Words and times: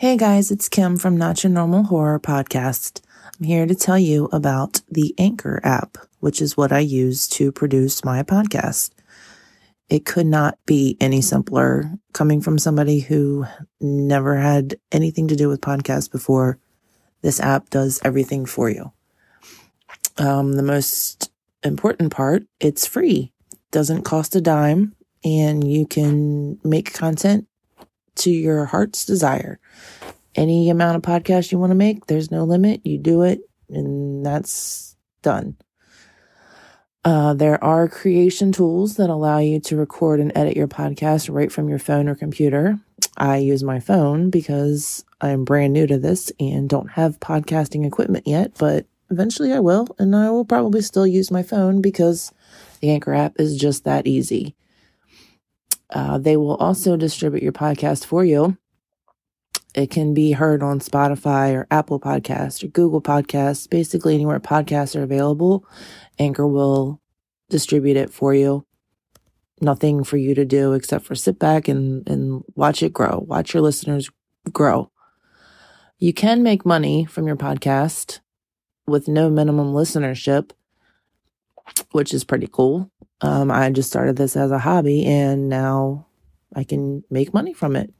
Hey 0.00 0.16
guys, 0.16 0.50
it's 0.50 0.70
Kim 0.70 0.96
from 0.96 1.18
Not 1.18 1.44
Your 1.44 1.52
Normal 1.52 1.82
Horror 1.82 2.18
Podcast. 2.18 3.02
I'm 3.38 3.44
here 3.44 3.66
to 3.66 3.74
tell 3.74 3.98
you 3.98 4.30
about 4.32 4.80
the 4.90 5.14
Anchor 5.18 5.60
app, 5.62 5.98
which 6.20 6.40
is 6.40 6.56
what 6.56 6.72
I 6.72 6.78
use 6.78 7.28
to 7.28 7.52
produce 7.52 8.02
my 8.02 8.22
podcast. 8.22 8.92
It 9.90 10.06
could 10.06 10.24
not 10.24 10.56
be 10.64 10.96
any 11.02 11.20
simpler 11.20 11.98
coming 12.14 12.40
from 12.40 12.58
somebody 12.58 13.00
who 13.00 13.44
never 13.78 14.38
had 14.38 14.76
anything 14.90 15.28
to 15.28 15.36
do 15.36 15.50
with 15.50 15.60
podcasts 15.60 16.10
before. 16.10 16.56
This 17.20 17.38
app 17.38 17.68
does 17.68 18.00
everything 18.02 18.46
for 18.46 18.70
you. 18.70 18.92
Um, 20.16 20.54
the 20.54 20.62
most 20.62 21.30
important 21.62 22.10
part, 22.10 22.44
it's 22.58 22.86
free, 22.86 23.34
doesn't 23.70 24.04
cost 24.04 24.34
a 24.34 24.40
dime, 24.40 24.96
and 25.22 25.62
you 25.62 25.86
can 25.86 26.58
make 26.64 26.94
content 26.94 27.46
to 28.16 28.30
your 28.30 28.64
heart's 28.66 29.04
desire. 29.04 29.58
Any 30.34 30.70
amount 30.70 30.96
of 30.96 31.02
podcast 31.02 31.50
you 31.50 31.58
want 31.58 31.70
to 31.70 31.76
make, 31.76 32.06
there's 32.06 32.30
no 32.30 32.44
limit. 32.44 32.84
You 32.84 32.98
do 32.98 33.22
it, 33.22 33.40
and 33.68 34.24
that's 34.24 34.96
done. 35.22 35.56
Uh, 37.04 37.32
there 37.32 37.62
are 37.64 37.88
creation 37.88 38.52
tools 38.52 38.96
that 38.96 39.08
allow 39.08 39.38
you 39.38 39.58
to 39.58 39.76
record 39.76 40.20
and 40.20 40.32
edit 40.34 40.56
your 40.56 40.68
podcast 40.68 41.32
right 41.32 41.50
from 41.50 41.68
your 41.68 41.78
phone 41.78 42.08
or 42.08 42.14
computer. 42.14 42.78
I 43.16 43.38
use 43.38 43.64
my 43.64 43.80
phone 43.80 44.28
because 44.28 45.04
I'm 45.20 45.44
brand 45.44 45.72
new 45.72 45.86
to 45.86 45.98
this 45.98 46.30
and 46.38 46.68
don't 46.68 46.90
have 46.90 47.18
podcasting 47.20 47.86
equipment 47.86 48.26
yet, 48.26 48.52
but 48.58 48.86
eventually 49.10 49.52
I 49.52 49.60
will, 49.60 49.88
and 49.98 50.14
I 50.14 50.30
will 50.30 50.44
probably 50.44 50.82
still 50.82 51.06
use 51.06 51.30
my 51.30 51.42
phone 51.42 51.80
because 51.80 52.32
the 52.80 52.90
Anchor 52.90 53.14
app 53.14 53.34
is 53.38 53.56
just 53.56 53.84
that 53.84 54.06
easy. 54.06 54.54
Uh, 55.92 56.18
they 56.18 56.36
will 56.36 56.56
also 56.56 56.96
distribute 56.96 57.42
your 57.42 57.52
podcast 57.52 58.04
for 58.04 58.24
you. 58.24 58.56
It 59.74 59.90
can 59.90 60.14
be 60.14 60.32
heard 60.32 60.62
on 60.62 60.80
Spotify 60.80 61.54
or 61.54 61.66
Apple 61.70 62.00
Podcasts 62.00 62.62
or 62.62 62.68
Google 62.68 63.00
Podcasts, 63.00 63.68
basically 63.68 64.14
anywhere 64.14 64.40
podcasts 64.40 64.98
are 64.98 65.02
available. 65.02 65.64
Anchor 66.18 66.46
will 66.46 67.00
distribute 67.48 67.96
it 67.96 68.10
for 68.10 68.34
you. 68.34 68.66
Nothing 69.60 70.02
for 70.04 70.16
you 70.16 70.34
to 70.34 70.44
do 70.44 70.72
except 70.72 71.04
for 71.04 71.14
sit 71.14 71.38
back 71.38 71.68
and, 71.68 72.08
and 72.08 72.42
watch 72.54 72.82
it 72.82 72.92
grow, 72.92 73.24
watch 73.26 73.54
your 73.54 73.62
listeners 73.62 74.10
grow. 74.52 74.90
You 75.98 76.14
can 76.14 76.42
make 76.42 76.64
money 76.64 77.04
from 77.04 77.26
your 77.26 77.36
podcast 77.36 78.20
with 78.86 79.06
no 79.06 79.28
minimum 79.28 79.74
listenership, 79.74 80.50
which 81.92 82.14
is 82.14 82.24
pretty 82.24 82.48
cool. 82.50 82.90
Um, 83.20 83.50
I 83.50 83.68
just 83.70 83.90
started 83.90 84.16
this 84.16 84.36
as 84.36 84.50
a 84.50 84.58
hobby 84.58 85.04
and 85.04 85.48
now 85.48 86.06
I 86.54 86.64
can 86.64 87.04
make 87.10 87.34
money 87.34 87.52
from 87.52 87.76
it. 87.76 87.92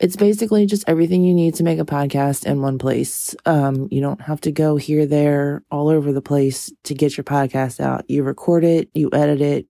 It's 0.00 0.16
basically 0.16 0.64
just 0.66 0.88
everything 0.88 1.24
you 1.24 1.34
need 1.34 1.56
to 1.56 1.64
make 1.64 1.80
a 1.80 1.84
podcast 1.84 2.46
in 2.46 2.62
one 2.62 2.78
place. 2.78 3.34
Um, 3.46 3.88
you 3.90 4.00
don't 4.00 4.20
have 4.20 4.40
to 4.42 4.52
go 4.52 4.76
here, 4.76 5.06
there, 5.06 5.64
all 5.72 5.88
over 5.88 6.12
the 6.12 6.22
place 6.22 6.70
to 6.84 6.94
get 6.94 7.16
your 7.16 7.24
podcast 7.24 7.80
out. 7.80 8.08
You 8.08 8.22
record 8.22 8.64
it, 8.64 8.90
you 8.94 9.10
edit 9.12 9.40
it, 9.40 9.66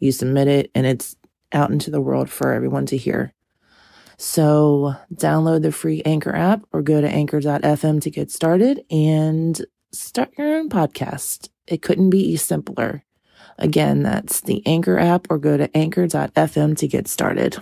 you 0.00 0.12
submit 0.12 0.48
it, 0.48 0.70
and 0.74 0.86
it's 0.86 1.16
out 1.52 1.70
into 1.70 1.90
the 1.90 2.00
world 2.00 2.28
for 2.28 2.52
everyone 2.52 2.84
to 2.86 2.96
hear. 2.98 3.32
So 4.18 4.94
download 5.14 5.62
the 5.62 5.72
free 5.72 6.02
Anchor 6.04 6.34
app 6.34 6.62
or 6.72 6.82
go 6.82 7.00
to 7.00 7.08
anchor.fm 7.08 8.00
to 8.02 8.10
get 8.10 8.30
started 8.30 8.84
and 8.90 9.64
start 9.92 10.32
your 10.36 10.56
own 10.56 10.68
podcast. 10.68 11.48
It 11.66 11.82
couldn't 11.82 12.10
be 12.10 12.36
simpler. 12.36 13.04
Again, 13.58 14.02
that's 14.02 14.40
the 14.40 14.62
Anchor 14.66 14.98
app 14.98 15.26
or 15.30 15.38
go 15.38 15.56
to 15.56 15.74
anchor.fm 15.76 16.76
to 16.76 16.88
get 16.88 17.08
started. 17.08 17.56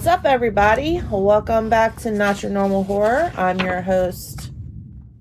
What's 0.00 0.08
up, 0.08 0.24
everybody? 0.24 1.02
Welcome 1.10 1.68
back 1.68 1.96
to 1.96 2.10
Not 2.10 2.42
Your 2.42 2.50
Normal 2.50 2.84
Horror. 2.84 3.30
I'm 3.36 3.60
your 3.60 3.82
host, 3.82 4.50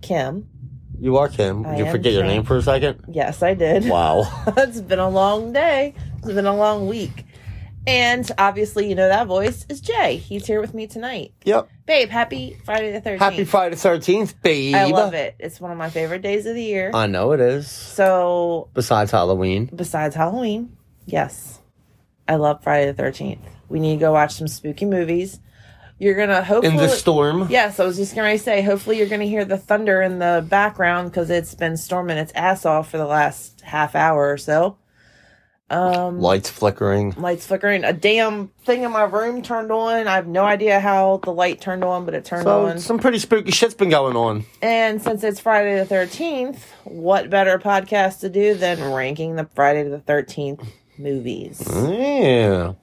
Kim. 0.02 0.48
You 0.98 1.18
are 1.18 1.28
Kim. 1.28 1.66
I 1.66 1.80
you 1.80 1.84
am 1.84 1.92
forget 1.92 2.14
your 2.14 2.22
Kim. 2.22 2.30
name 2.30 2.44
for 2.46 2.56
a 2.56 2.62
second? 2.62 3.04
Yes, 3.10 3.44
I 3.44 3.56
did. 3.56 3.90
Wow. 3.90 4.24
it's 4.56 4.80
been 4.80 5.00
a 5.00 5.10
long 5.10 5.52
day. 5.52 5.96
It's 6.20 6.28
been 6.28 6.46
a 6.46 6.56
long 6.56 6.88
week. 6.88 7.26
And 7.86 8.32
obviously, 8.38 8.88
you 8.88 8.96
know 8.96 9.10
that 9.10 9.28
voice 9.28 9.66
is 9.68 9.82
Jay. 9.82 10.16
He's 10.16 10.46
here 10.48 10.62
with 10.62 10.74
me 10.74 10.88
tonight. 10.88 11.34
yep. 11.44 11.68
Babe, 11.86 12.08
happy 12.08 12.58
Friday 12.64 12.94
the 12.94 13.02
13th. 13.02 13.20
Happy 13.20 13.44
Friday 13.44 13.76
the 13.76 13.82
13th, 13.82 14.42
babe. 14.42 14.76
I 14.76 14.86
love 14.86 15.14
it. 15.14 15.36
It's 15.40 15.60
one 15.60 15.72
of 15.72 15.78
my 15.78 15.90
favorite 15.90 16.22
days 16.22 16.46
of 16.46 16.56
the 16.56 16.64
year. 16.64 16.92
I 16.94 17.06
know 17.08 17.34
it 17.34 17.42
is. 17.42 17.70
so, 17.70 18.70
Besides 18.74 19.12
Halloween. 19.12 19.70
besides 19.76 20.16
Halloween, 20.16 20.78
yes, 21.06 21.60
I 22.30 22.36
love 22.36 22.64
Friday 22.64 22.90
the 22.90 23.04
13th. 23.04 23.40
We 23.70 23.80
need 23.80 23.96
to 23.96 24.00
go 24.00 24.12
watch 24.14 24.34
some 24.34 24.48
spooky 24.48 24.86
movies. 24.86 25.40
You're 26.00 26.16
going 26.16 26.30
to 26.30 26.44
hopefully. 26.44 26.74
In 26.74 26.78
the 26.78 26.88
storm. 26.90 27.48
Yes, 27.50 27.80
I 27.80 27.86
was 27.86 27.98
just 27.98 28.16
going 28.16 28.38
to 28.38 28.42
say, 28.44 28.62
hopefully, 28.62 28.98
you're 28.98 29.08
going 29.10 29.22
to 29.22 29.28
hear 29.28 29.46
the 29.46 29.58
thunder 29.58 30.02
in 30.02 30.20
the 30.20 30.46
background 30.48 31.12
because 31.12 31.30
it's 31.30 31.54
been 31.56 31.76
storming 31.78 32.18
its 32.18 32.32
ass 32.36 32.66
off 32.66 32.90
for 32.90 32.98
the 32.98 33.06
last 33.06 33.62
half 33.62 33.96
hour 33.96 34.32
or 34.32 34.38
so. 34.38 34.78
Um, 35.72 36.20
Lights 36.20 36.50
flickering. 36.50 37.14
lights 37.16 37.46
flickering. 37.46 37.84
A 37.84 37.94
damn 37.94 38.48
thing 38.66 38.82
in 38.82 38.92
my 38.92 39.04
room 39.04 39.44
turned 39.44 39.72
on. 39.72 40.08
I 40.08 40.16
have 40.16 40.26
no 40.26 40.44
idea 40.44 40.80
how 40.80 41.18
the 41.24 41.32
light 41.32 41.62
turned 41.62 41.84
on, 41.84 42.06
but 42.06 42.16
it 42.16 42.26
turned 42.26 42.44
So 42.46 42.66
on. 42.66 42.80
some 42.80 42.98
pretty 42.98 43.20
spooky 43.20 43.52
shit's 43.52 43.76
been 43.76 43.90
going 43.90 44.16
on. 44.16 44.46
And 44.64 45.00
since 45.00 45.24
it's 45.24 45.40
Friday 45.40 45.78
the 45.84 45.94
13th, 45.94 46.58
what 46.86 47.30
better 47.30 47.60
podcast 47.60 48.22
to 48.22 48.30
do 48.30 48.56
than 48.56 48.82
ranking 48.92 49.36
the 49.36 49.46
Friday 49.54 49.84
the 49.84 50.00
13th 50.00 50.66
movies? 50.98 51.62
Yeah. 51.72 52.74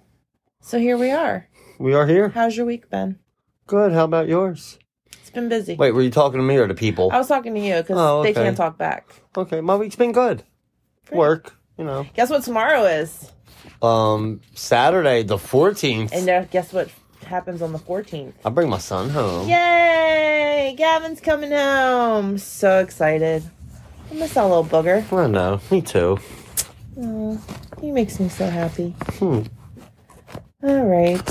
So 0.66 0.80
here 0.80 0.98
we 0.98 1.12
are. 1.12 1.46
We 1.78 1.94
are 1.94 2.08
here. 2.08 2.30
How's 2.30 2.56
your 2.56 2.66
week 2.66 2.90
been? 2.90 3.20
Good. 3.68 3.92
How 3.92 4.02
about 4.02 4.26
yours? 4.26 4.80
It's 5.12 5.30
been 5.30 5.48
busy. 5.48 5.76
Wait, 5.76 5.92
were 5.92 6.02
you 6.02 6.10
talking 6.10 6.40
to 6.40 6.44
me 6.44 6.56
or 6.56 6.66
to 6.66 6.74
people? 6.74 7.08
I 7.12 7.18
was 7.18 7.28
talking 7.28 7.54
to 7.54 7.60
you 7.60 7.76
because 7.76 7.96
Oh, 7.96 8.24
they 8.24 8.32
okay. 8.32 8.42
can't 8.42 8.56
talk 8.56 8.76
back. 8.76 9.08
Okay, 9.36 9.60
my 9.60 9.76
week's 9.76 9.94
been 9.94 10.10
good. 10.10 10.42
Work, 11.12 11.54
you 11.78 11.84
know. 11.84 12.04
Guess 12.14 12.30
what 12.30 12.42
tomorrow 12.42 12.82
is? 12.82 13.30
Um, 13.80 14.40
Saturday 14.56 15.22
the 15.22 15.36
14th. 15.36 16.10
And 16.12 16.28
uh, 16.28 16.44
guess 16.46 16.72
what 16.72 16.90
happens 17.24 17.62
on 17.62 17.72
the 17.72 17.78
14th? 17.78 18.32
I 18.44 18.48
bring 18.50 18.68
my 18.68 18.78
son 18.78 19.08
home. 19.10 19.48
Yay! 19.48 20.74
Gavin's 20.76 21.20
coming 21.20 21.52
home. 21.52 22.38
So 22.38 22.80
excited. 22.80 23.44
I 24.10 24.14
miss 24.14 24.34
that 24.34 24.42
little 24.42 24.64
booger. 24.64 25.12
I 25.16 25.28
know. 25.28 25.60
Me 25.70 25.80
too. 25.80 26.18
Oh, 27.00 27.40
he 27.80 27.92
makes 27.92 28.18
me 28.18 28.28
so 28.28 28.50
happy. 28.50 28.96
Hmm. 29.20 29.42
All 30.66 30.84
right. 30.84 31.22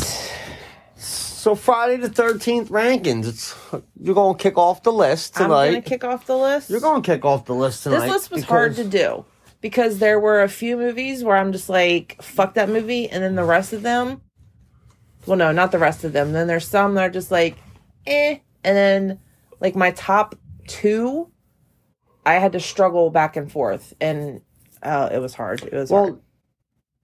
So 0.96 1.56
Friday 1.56 1.98
the 1.98 2.10
13th 2.10 2.70
rankings. 2.70 3.28
It's 3.28 3.54
you're 4.00 4.16
going 4.16 4.38
to 4.38 4.42
kick 4.42 4.58
off 4.58 4.82
the 4.84 4.94
list 4.94 5.36
tonight. 5.36 5.66
I'm 5.66 5.72
going 5.74 5.84
to 5.84 5.90
kick 5.90 6.06
off 6.06 6.26
the 6.26 6.38
list. 6.38 6.70
You're 6.70 6.80
going 6.80 7.02
to 7.02 7.06
kick 7.06 7.26
off 7.26 7.44
the 7.44 7.54
list 7.54 7.84
tonight. 7.84 8.00
this 8.00 8.10
list 8.10 8.32
was 8.32 8.44
hard 8.46 8.78
to 8.78 8.86
do 8.86 9.26
because 9.60 10.00
there 10.00 10.22
were 10.22 10.42
a 10.42 10.48
few 10.48 10.78
movies 10.78 11.22
where 11.22 11.36
I'm 11.36 11.52
just 11.52 11.68
like, 11.68 12.22
fuck 12.22 12.54
that 12.54 12.70
movie. 12.70 13.10
And 13.10 13.22
then 13.22 13.36
the 13.36 13.44
rest 13.44 13.74
of 13.74 13.82
them, 13.82 14.22
well, 15.26 15.36
no, 15.36 15.52
not 15.52 15.74
the 15.74 15.80
rest 15.80 16.06
of 16.06 16.14
them. 16.14 16.32
Then 16.32 16.48
there's 16.48 16.68
some 16.68 16.94
that 16.94 17.04
are 17.04 17.10
just 17.10 17.30
like, 17.30 17.58
eh. 18.08 18.38
And 18.64 18.78
then, 18.78 19.20
like, 19.60 19.76
my 19.76 19.92
top 19.92 20.36
two, 20.66 21.30
I 22.26 22.36
had 22.36 22.54
to 22.54 22.62
struggle 22.62 23.10
back 23.10 23.36
and 23.36 23.52
forth. 23.52 23.94
And 24.00 24.42
uh, 24.82 25.10
it 25.12 25.20
was 25.20 25.34
hard. 25.34 25.62
It 25.64 25.74
was 25.74 25.90
hard. 25.90 26.22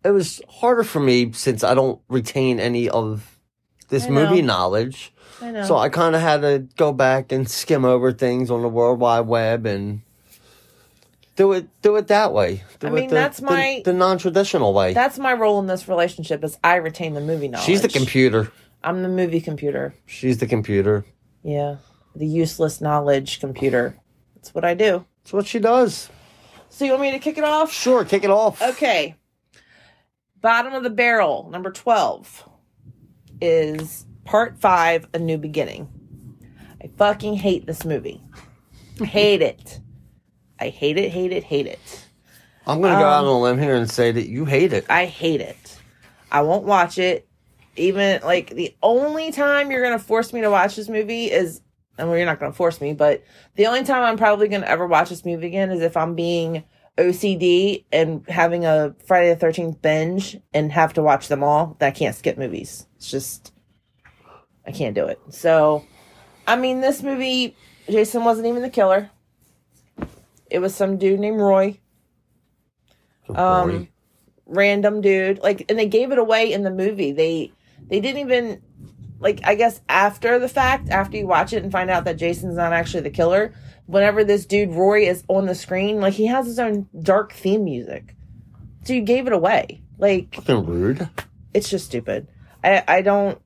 It 0.03 0.11
was 0.11 0.41
harder 0.49 0.83
for 0.83 0.99
me 0.99 1.31
since 1.33 1.63
I 1.63 1.73
don't 1.73 2.01
retain 2.09 2.59
any 2.59 2.89
of 2.89 3.37
this 3.89 4.07
movie 4.07 4.41
knowledge. 4.41 5.13
I 5.41 5.51
know. 5.51 5.63
So 5.65 5.77
I 5.77 5.89
kind 5.89 6.15
of 6.15 6.21
had 6.21 6.41
to 6.41 6.59
go 6.77 6.91
back 6.93 7.31
and 7.31 7.49
skim 7.49 7.85
over 7.85 8.11
things 8.11 8.49
on 8.49 8.61
the 8.61 8.69
World 8.69 8.99
Wide 8.99 9.21
Web 9.27 9.65
and 9.65 10.01
do 11.35 11.51
it 11.53 11.67
do 11.81 11.95
it 11.97 12.07
that 12.07 12.33
way. 12.33 12.63
Do 12.79 12.87
I 12.87 12.89
it 12.89 12.93
mean, 12.93 13.09
the, 13.09 13.15
that's 13.15 13.39
the- 13.39 13.45
my- 13.45 13.81
the, 13.85 13.93
non-traditional 13.93 14.73
way. 14.73 14.93
That's 14.93 15.17
my 15.19 15.33
role 15.33 15.59
in 15.59 15.67
this 15.67 15.87
relationship 15.87 16.43
is 16.43 16.57
I 16.63 16.75
retain 16.75 17.13
the 17.13 17.21
movie 17.21 17.47
knowledge. 17.47 17.65
She's 17.65 17.81
the 17.81 17.89
computer. 17.89 18.51
I'm 18.83 19.03
the 19.03 19.09
movie 19.09 19.41
computer. 19.41 19.93
She's 20.07 20.39
the 20.39 20.47
computer. 20.47 21.05
Yeah. 21.43 21.77
The 22.15 22.25
useless 22.25 22.81
knowledge 22.81 23.39
computer. 23.39 23.97
That's 24.35 24.53
what 24.53 24.65
I 24.65 24.73
do. 24.73 25.05
That's 25.23 25.33
what 25.33 25.47
she 25.47 25.59
does. 25.59 26.09
So 26.69 26.85
you 26.85 26.91
want 26.91 27.03
me 27.03 27.11
to 27.11 27.19
kick 27.19 27.37
it 27.37 27.43
off? 27.43 27.71
Sure, 27.71 28.03
kick 28.05 28.23
it 28.23 28.29
off. 28.29 28.61
Okay. 28.61 29.15
Bottom 30.41 30.73
of 30.73 30.83
the 30.83 30.89
barrel, 30.89 31.49
number 31.51 31.71
12, 31.71 32.49
is 33.41 34.05
part 34.25 34.59
five, 34.59 35.07
A 35.13 35.19
New 35.19 35.37
Beginning. 35.37 35.87
I 36.83 36.89
fucking 36.97 37.35
hate 37.35 37.65
this 37.67 37.85
movie. 37.85 38.21
hate 38.99 39.41
it. 39.41 39.79
I 40.59 40.69
hate 40.69 40.97
it, 40.97 41.11
hate 41.11 41.31
it, 41.31 41.43
hate 41.43 41.67
it. 41.67 42.07
I'm 42.67 42.81
gonna 42.81 42.93
go 42.99 43.05
out 43.05 43.21
Um, 43.23 43.27
on 43.29 43.33
a 43.35 43.39
limb 43.39 43.59
here 43.59 43.75
and 43.75 43.89
say 43.89 44.11
that 44.11 44.29
you 44.29 44.45
hate 44.45 44.73
it. 44.73 44.85
I 44.89 45.05
hate 45.05 45.41
it. 45.41 45.79
I 46.31 46.41
won't 46.41 46.65
watch 46.65 46.97
it. 46.99 47.27
Even 47.75 48.21
like 48.23 48.51
the 48.51 48.75
only 48.83 49.31
time 49.31 49.71
you're 49.71 49.81
gonna 49.83 49.97
force 49.99 50.33
me 50.33 50.41
to 50.41 50.51
watch 50.51 50.75
this 50.75 50.87
movie 50.89 51.31
is, 51.31 51.61
and 51.97 52.07
well, 52.07 52.17
you're 52.17 52.25
not 52.27 52.39
gonna 52.39 52.53
force 52.53 52.79
me, 52.81 52.93
but 52.93 53.23
the 53.55 53.65
only 53.65 53.83
time 53.83 54.03
I'm 54.03 54.17
probably 54.17 54.47
gonna 54.47 54.67
ever 54.67 54.85
watch 54.85 55.09
this 55.09 55.25
movie 55.25 55.47
again 55.47 55.71
is 55.71 55.81
if 55.81 55.97
I'm 55.97 56.13
being 56.13 56.63
OCD 56.97 57.85
and 57.91 58.27
having 58.27 58.65
a 58.65 58.95
Friday 59.05 59.29
the 59.29 59.39
Thirteenth 59.39 59.81
binge 59.81 60.37
and 60.53 60.71
have 60.71 60.93
to 60.93 61.01
watch 61.01 61.27
them 61.27 61.43
all. 61.43 61.75
That 61.79 61.87
I 61.87 61.91
can't 61.91 62.15
skip 62.15 62.37
movies. 62.37 62.87
It's 62.97 63.09
just 63.09 63.53
I 64.65 64.71
can't 64.71 64.95
do 64.95 65.05
it. 65.05 65.19
So, 65.29 65.85
I 66.45 66.55
mean, 66.55 66.81
this 66.81 67.01
movie, 67.01 67.55
Jason 67.89 68.23
wasn't 68.23 68.47
even 68.47 68.61
the 68.61 68.69
killer. 68.69 69.09
It 70.49 70.59
was 70.59 70.75
some 70.75 70.97
dude 70.97 71.19
named 71.19 71.39
Roy 71.39 71.79
um 73.35 73.87
random 74.45 75.01
dude 75.01 75.39
like 75.39 75.65
and 75.69 75.79
they 75.79 75.87
gave 75.87 76.11
it 76.11 76.17
away 76.17 76.51
in 76.51 76.63
the 76.63 76.71
movie 76.71 77.11
they 77.11 77.51
they 77.87 77.99
didn't 77.99 78.21
even 78.21 78.61
like 79.21 79.39
i 79.45 79.55
guess 79.55 79.79
after 79.87 80.37
the 80.39 80.49
fact 80.49 80.89
after 80.89 81.15
you 81.17 81.25
watch 81.25 81.53
it 81.53 81.63
and 81.63 81.71
find 81.71 81.89
out 81.89 82.03
that 82.03 82.17
jason's 82.17 82.57
not 82.57 82.73
actually 82.73 83.01
the 83.01 83.09
killer 83.09 83.53
whenever 83.85 84.23
this 84.23 84.45
dude 84.45 84.69
roy 84.71 85.01
is 85.07 85.23
on 85.29 85.45
the 85.45 85.55
screen 85.55 85.99
like 86.01 86.13
he 86.13 86.25
has 86.25 86.45
his 86.45 86.59
own 86.59 86.87
dark 87.01 87.31
theme 87.33 87.63
music 87.63 88.15
so 88.83 88.93
you 88.93 89.01
gave 89.01 89.27
it 89.27 89.33
away 89.33 89.81
like 89.97 90.35
Fucking 90.35 90.65
rude. 90.65 91.09
it's 91.53 91.69
just 91.69 91.85
stupid 91.85 92.27
i 92.63 92.83
i 92.87 93.01
don't 93.01 93.41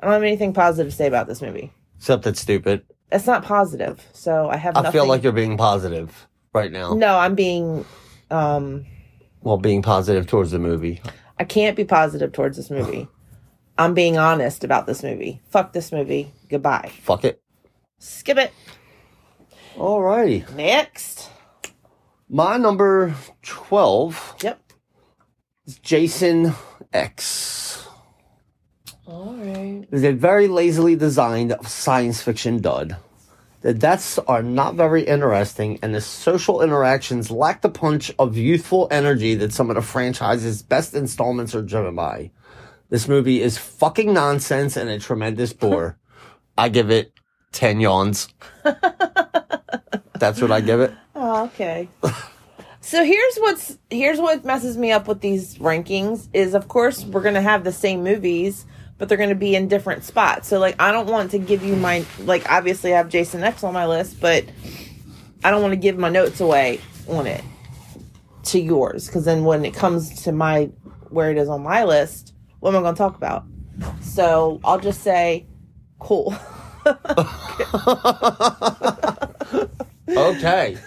i 0.00 0.04
don't 0.06 0.12
have 0.14 0.22
anything 0.22 0.52
positive 0.54 0.90
to 0.92 0.96
say 0.96 1.06
about 1.06 1.26
this 1.26 1.42
movie 1.42 1.72
Except 1.98 2.26
it's 2.26 2.40
stupid. 2.40 2.82
it's 3.12 3.26
not 3.26 3.44
positive 3.44 4.04
so 4.12 4.48
i 4.48 4.56
have 4.56 4.76
I 4.76 4.82
nothing 4.82 4.92
feel 5.00 5.06
like 5.08 5.22
you're 5.22 5.32
being 5.32 5.56
positive 5.56 6.26
right 6.52 6.70
now. 6.72 6.94
no 6.94 7.18
i'm 7.18 7.34
being 7.34 7.84
um 8.30 8.84
Well, 9.42 9.56
being 9.58 9.80
positive 9.82 10.26
towards 10.26 10.50
the 10.50 10.58
movie. 10.58 11.00
I 11.38 11.44
can't 11.44 11.76
be 11.76 11.84
positive 11.84 12.32
towards 12.32 12.56
this 12.56 12.70
movie. 12.70 13.06
I'm 13.78 13.94
being 13.94 14.16
honest 14.16 14.64
about 14.64 14.86
this 14.86 15.02
movie. 15.02 15.40
Fuck 15.50 15.72
this 15.72 15.92
movie. 15.92 16.32
Goodbye. 16.48 16.90
Fuck 17.02 17.24
it. 17.24 17.42
Skip 17.98 18.38
it. 18.38 18.52
Alrighty. 19.76 20.50
Next. 20.54 21.28
My 22.28 22.56
number 22.56 23.14
12 23.42 24.36
Yep. 24.42 24.60
is 25.66 25.78
Jason 25.78 26.54
X. 26.92 27.86
All 29.06 29.34
right. 29.36 29.86
is 29.92 30.02
a 30.02 30.12
very 30.12 30.48
lazily 30.48 30.96
designed 30.96 31.54
science 31.64 32.20
fiction 32.22 32.60
dud. 32.60 32.96
The 33.60 33.72
deaths 33.74 34.18
are 34.18 34.42
not 34.42 34.74
very 34.74 35.02
interesting, 35.02 35.78
and 35.82 35.94
the 35.94 36.00
social 36.00 36.60
interactions 36.62 37.30
lack 37.30 37.62
the 37.62 37.68
punch 37.68 38.12
of 38.18 38.36
youthful 38.36 38.88
energy 38.90 39.34
that 39.36 39.52
some 39.52 39.70
of 39.70 39.76
the 39.76 39.82
franchise's 39.82 40.62
best 40.62 40.94
installments 40.94 41.54
are 41.54 41.62
driven 41.62 41.94
by. 41.94 42.30
This 42.88 43.08
movie 43.08 43.42
is 43.42 43.58
fucking 43.58 44.12
nonsense 44.12 44.76
and 44.76 44.88
a 44.88 44.98
tremendous 44.98 45.52
bore. 45.52 45.98
I 46.58 46.68
give 46.68 46.90
it 46.90 47.12
10 47.52 47.80
yawns. 47.80 48.28
That's 50.18 50.40
what 50.40 50.52
I 50.52 50.60
give 50.60 50.80
it. 50.80 50.92
Oh, 51.18 51.44
okay. 51.44 51.88
so 52.82 53.02
here's 53.02 53.36
what's 53.38 53.78
here's 53.88 54.20
what 54.20 54.44
messes 54.44 54.76
me 54.76 54.92
up 54.92 55.08
with 55.08 55.22
these 55.22 55.56
rankings 55.56 56.28
is 56.34 56.52
of 56.52 56.68
course 56.68 57.06
we're 57.06 57.22
gonna 57.22 57.40
have 57.40 57.64
the 57.64 57.72
same 57.72 58.04
movies, 58.04 58.66
but 58.98 59.08
they're 59.08 59.16
gonna 59.16 59.34
be 59.34 59.56
in 59.56 59.66
different 59.66 60.04
spots. 60.04 60.46
So 60.46 60.58
like 60.58 60.76
I 60.78 60.92
don't 60.92 61.08
want 61.08 61.30
to 61.30 61.38
give 61.38 61.62
you 61.62 61.74
my 61.74 62.04
like 62.18 62.52
obviously 62.52 62.92
I 62.92 62.98
have 62.98 63.08
Jason 63.08 63.42
X 63.42 63.64
on 63.64 63.72
my 63.72 63.86
list, 63.86 64.20
but 64.20 64.44
I 65.42 65.50
don't 65.50 65.62
want 65.62 65.72
to 65.72 65.78
give 65.78 65.96
my 65.96 66.10
notes 66.10 66.40
away 66.40 66.82
on 67.08 67.26
it 67.26 67.42
to 68.44 68.60
yours 68.60 69.06
because 69.06 69.24
then 69.24 69.44
when 69.44 69.64
it 69.64 69.72
comes 69.72 70.22
to 70.24 70.32
my 70.32 70.66
where 71.08 71.30
it 71.30 71.38
is 71.38 71.48
on 71.48 71.62
my 71.62 71.84
list, 71.84 72.34
what 72.66 72.74
am 72.74 72.80
I 72.80 72.82
gonna 72.82 72.96
talk 72.96 73.16
about? 73.16 73.44
So 74.00 74.60
I'll 74.64 74.80
just 74.80 75.02
say, 75.02 75.46
cool. 76.00 76.34
Okay. 80.08 80.78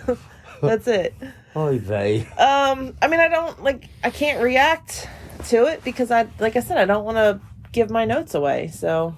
That's 0.62 0.88
it. 0.88 1.14
Oy 1.56 1.80
vey. 1.80 2.22
Um, 2.38 2.96
I 3.02 3.08
mean, 3.08 3.20
I 3.20 3.28
don't 3.28 3.62
like. 3.64 3.90
I 4.04 4.10
can't 4.10 4.42
react 4.42 5.08
to 5.50 5.66
it 5.66 5.84
because 5.84 6.12
I, 6.12 6.28
like 6.40 6.56
I 6.56 6.62
said, 6.62 6.78
I 6.78 6.86
don't 6.86 7.04
want 7.06 7.18
to 7.18 7.40
give 7.72 7.90
my 7.90 8.06
notes 8.06 8.34
away. 8.34 8.68
So 8.68 9.16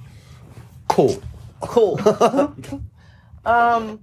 Cool. 0.87 1.21
cool. 1.61 1.99
um, 3.45 3.99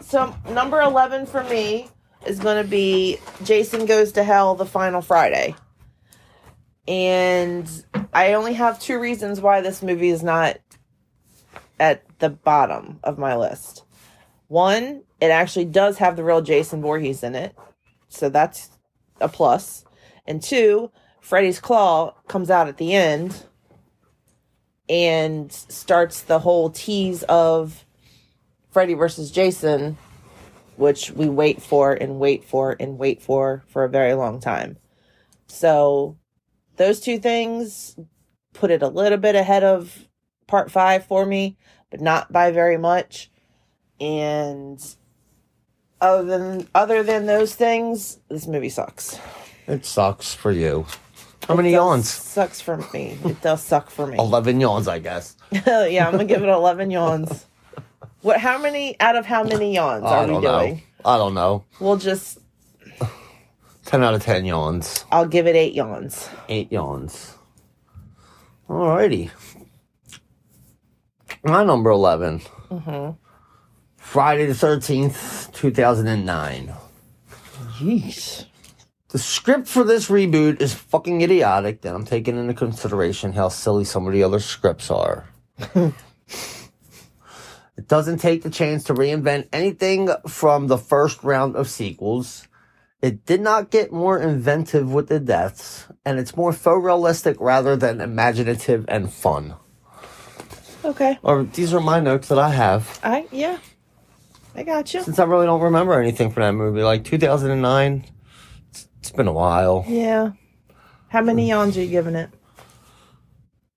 so 0.00 0.34
number 0.48 0.80
eleven 0.80 1.26
for 1.26 1.44
me 1.44 1.88
is 2.26 2.38
going 2.38 2.62
to 2.62 2.68
be 2.68 3.18
Jason 3.44 3.86
Goes 3.86 4.12
to 4.12 4.24
Hell: 4.24 4.54
The 4.54 4.66
Final 4.66 5.02
Friday, 5.02 5.54
and 6.86 7.68
I 8.12 8.34
only 8.34 8.54
have 8.54 8.80
two 8.80 8.98
reasons 8.98 9.40
why 9.40 9.60
this 9.60 9.82
movie 9.82 10.10
is 10.10 10.22
not 10.22 10.58
at 11.78 12.02
the 12.18 12.30
bottom 12.30 13.00
of 13.02 13.18
my 13.18 13.36
list. 13.36 13.84
One, 14.48 15.02
it 15.20 15.30
actually 15.30 15.66
does 15.66 15.98
have 15.98 16.16
the 16.16 16.24
real 16.24 16.42
Jason 16.42 16.82
Voorhees 16.82 17.22
in 17.22 17.34
it. 17.34 17.56
So 18.08 18.28
that's 18.28 18.70
a 19.20 19.28
plus. 19.28 19.84
And 20.26 20.42
two, 20.42 20.90
Freddy's 21.20 21.60
Claw 21.60 22.14
comes 22.26 22.50
out 22.50 22.68
at 22.68 22.76
the 22.76 22.94
end 22.94 23.44
and 24.88 25.52
starts 25.52 26.22
the 26.22 26.40
whole 26.40 26.70
tease 26.70 27.22
of 27.24 27.84
Freddy 28.70 28.94
versus 28.94 29.30
Jason, 29.30 29.96
which 30.76 31.12
we 31.12 31.28
wait 31.28 31.62
for 31.62 31.92
and 31.92 32.18
wait 32.18 32.44
for 32.44 32.76
and 32.80 32.98
wait 32.98 33.22
for 33.22 33.62
for 33.68 33.84
a 33.84 33.88
very 33.88 34.14
long 34.14 34.40
time. 34.40 34.76
So 35.46 36.16
those 36.80 36.98
two 36.98 37.18
things 37.18 37.94
put 38.54 38.70
it 38.70 38.82
a 38.82 38.88
little 38.88 39.18
bit 39.18 39.34
ahead 39.34 39.62
of 39.62 40.08
part 40.46 40.70
five 40.70 41.04
for 41.04 41.26
me, 41.26 41.58
but 41.90 42.00
not 42.00 42.32
by 42.32 42.50
very 42.50 42.78
much. 42.78 43.30
And 44.00 44.82
other 46.00 46.24
than 46.24 46.68
other 46.74 47.02
than 47.02 47.26
those 47.26 47.54
things, 47.54 48.18
this 48.30 48.46
movie 48.46 48.70
sucks. 48.70 49.18
It 49.66 49.84
sucks 49.84 50.32
for 50.32 50.50
you. 50.52 50.86
How 51.46 51.54
many 51.54 51.68
It 51.68 51.72
does- 51.72 51.78
yawns? 51.78 52.08
Sucks 52.08 52.60
for 52.62 52.78
me. 52.94 53.18
It 53.26 53.42
does 53.42 53.62
suck 53.62 53.90
for 53.90 54.06
me. 54.06 54.16
11 54.18 54.58
yawns, 54.60 54.88
I 54.88 55.00
guess. 55.00 55.36
yeah, 55.52 56.06
I'm 56.06 56.12
gonna 56.12 56.24
give 56.24 56.42
it 56.42 56.48
11 56.48 56.90
yawns. 56.98 57.44
What? 58.22 58.40
How 58.40 58.56
many 58.58 58.98
out 59.00 59.16
of 59.16 59.26
how 59.26 59.42
many 59.44 59.74
yawns 59.74 60.04
I 60.04 60.24
are 60.24 60.26
we 60.26 60.32
doing? 60.32 60.42
know. 60.42 60.80
I 61.04 61.18
don't 61.18 61.34
know. 61.34 61.64
We'll 61.78 61.96
just. 61.98 62.38
10 63.90 64.04
out 64.04 64.14
of 64.14 64.22
10 64.22 64.44
yawns. 64.44 65.04
I'll 65.10 65.26
give 65.26 65.48
it 65.48 65.56
eight 65.56 65.74
yawns. 65.74 66.28
8 66.48 66.70
yawns. 66.70 67.34
Alrighty. 68.68 69.32
My 71.42 71.64
number 71.64 71.90
11. 71.90 72.40
Mm-hmm. 72.70 73.16
Friday 73.96 74.46
the 74.46 74.52
13th, 74.52 75.52
2009. 75.54 76.72
Yeesh. 77.80 78.46
The 79.08 79.18
script 79.18 79.66
for 79.66 79.82
this 79.82 80.08
reboot 80.08 80.60
is 80.60 80.72
fucking 80.72 81.22
idiotic, 81.22 81.84
and 81.84 81.96
I'm 81.96 82.04
taking 82.04 82.38
into 82.38 82.54
consideration 82.54 83.32
how 83.32 83.48
silly 83.48 83.82
some 83.82 84.06
of 84.06 84.12
the 84.12 84.22
other 84.22 84.38
scripts 84.38 84.88
are. 84.92 85.28
it 85.74 85.94
doesn't 87.88 88.18
take 88.18 88.44
the 88.44 88.50
chance 88.50 88.84
to 88.84 88.94
reinvent 88.94 89.48
anything 89.52 90.10
from 90.28 90.68
the 90.68 90.78
first 90.78 91.24
round 91.24 91.56
of 91.56 91.68
sequels. 91.68 92.46
It 93.02 93.24
did 93.24 93.40
not 93.40 93.70
get 93.70 93.92
more 93.92 94.18
inventive 94.18 94.92
with 94.92 95.08
the 95.08 95.20
deaths, 95.20 95.86
and 96.04 96.18
it's 96.18 96.36
more 96.36 96.52
faux 96.52 96.84
realistic 96.84 97.36
rather 97.40 97.74
than 97.74 98.00
imaginative 98.00 98.84
and 98.88 99.10
fun. 99.10 99.54
Okay. 100.84 101.18
Or 101.22 101.44
these 101.44 101.72
are 101.72 101.80
my 101.80 102.00
notes 102.00 102.28
that 102.28 102.38
I 102.38 102.50
have. 102.50 103.00
I 103.02 103.26
yeah. 103.32 103.58
I 104.54 104.64
got 104.64 104.92
you. 104.92 105.02
Since 105.02 105.18
I 105.18 105.24
really 105.24 105.46
don't 105.46 105.60
remember 105.60 105.98
anything 105.98 106.30
from 106.30 106.42
that 106.42 106.52
movie, 106.52 106.82
like 106.82 107.04
2009, 107.04 108.04
it's, 108.70 108.88
it's 108.98 109.12
been 109.12 109.28
a 109.28 109.32
while. 109.32 109.84
Yeah. 109.88 110.32
How 111.08 111.22
many 111.22 111.48
yawns 111.50 111.76
are 111.76 111.82
you 111.82 111.88
giving 111.88 112.14
it? 112.14 112.30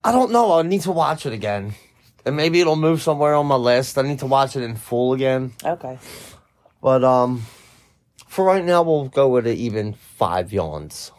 I 0.03 0.11
don't 0.11 0.31
know. 0.31 0.59
I 0.59 0.63
need 0.63 0.81
to 0.81 0.91
watch 0.91 1.25
it 1.25 1.33
again. 1.33 1.75
And 2.25 2.35
maybe 2.35 2.59
it'll 2.59 2.75
move 2.75 3.01
somewhere 3.01 3.35
on 3.35 3.45
my 3.45 3.55
list. 3.55 3.97
I 3.97 4.01
need 4.01 4.19
to 4.19 4.25
watch 4.25 4.55
it 4.55 4.63
in 4.63 4.75
full 4.75 5.13
again. 5.13 5.53
Okay. 5.63 5.97
But 6.81 7.03
um 7.03 7.43
for 8.33 8.43
right 8.45 8.63
now 8.65 8.81
we'll 8.81 9.07
go 9.09 9.29
with 9.29 9.45
it 9.47 9.57
even 9.57 9.93
five 9.93 10.51
yawns. 10.51 11.11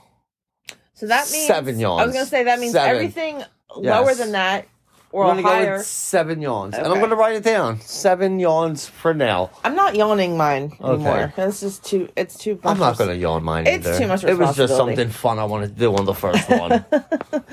So 0.94 1.06
that 1.06 1.30
means 1.30 1.47
Seven 1.47 1.78
yawns. 1.78 2.02
I 2.02 2.06
was 2.06 2.14
gonna 2.14 2.26
say 2.26 2.44
that 2.44 2.59
means 2.59 2.73
Seven. 2.73 2.94
everything 2.94 3.42
lower 3.76 4.14
than 4.14 4.33
that 4.33 4.66
or 5.12 5.25
I'm 5.25 5.30
gonna 5.37 5.42
go 5.42 5.49
higher. 5.49 5.76
with 5.76 5.87
seven 5.87 6.40
yawns, 6.42 6.75
and 6.75 6.87
I'm 6.88 6.99
gonna 7.00 7.14
write 7.14 7.37
it 7.37 7.44
down. 7.44 7.80
Seven 7.80 8.40
yawns 8.40 8.88
for 8.88 9.14
now. 9.14 9.50
I'm 9.62 9.76
not 9.76 9.94
yawning 9.94 10.37
mine 10.37 10.73
Okay. 10.80 10.92
anymore. 10.92 11.33
It's 11.37 11.61
just 11.61 11.85
too. 11.85 12.09
It's 12.16 12.37
too. 12.37 12.59
I'm 12.64 12.78
not 12.80 12.99
gonna 12.99 13.14
yawn 13.14 13.44
mine 13.44 13.66
anymore. 13.66 13.78
It's 13.78 13.87
either. 13.88 13.99
too 13.99 14.09
much 14.09 14.25
It 14.25 14.37
was 14.37 14.56
just 14.56 14.76
something 14.76 15.09
fun 15.11 15.38
I 15.38 15.44
wanted 15.44 15.68
to 15.68 15.78
do 15.80 15.94
on 15.94 16.04
the 16.04 16.14
first 16.14 16.49
one. 16.50 16.85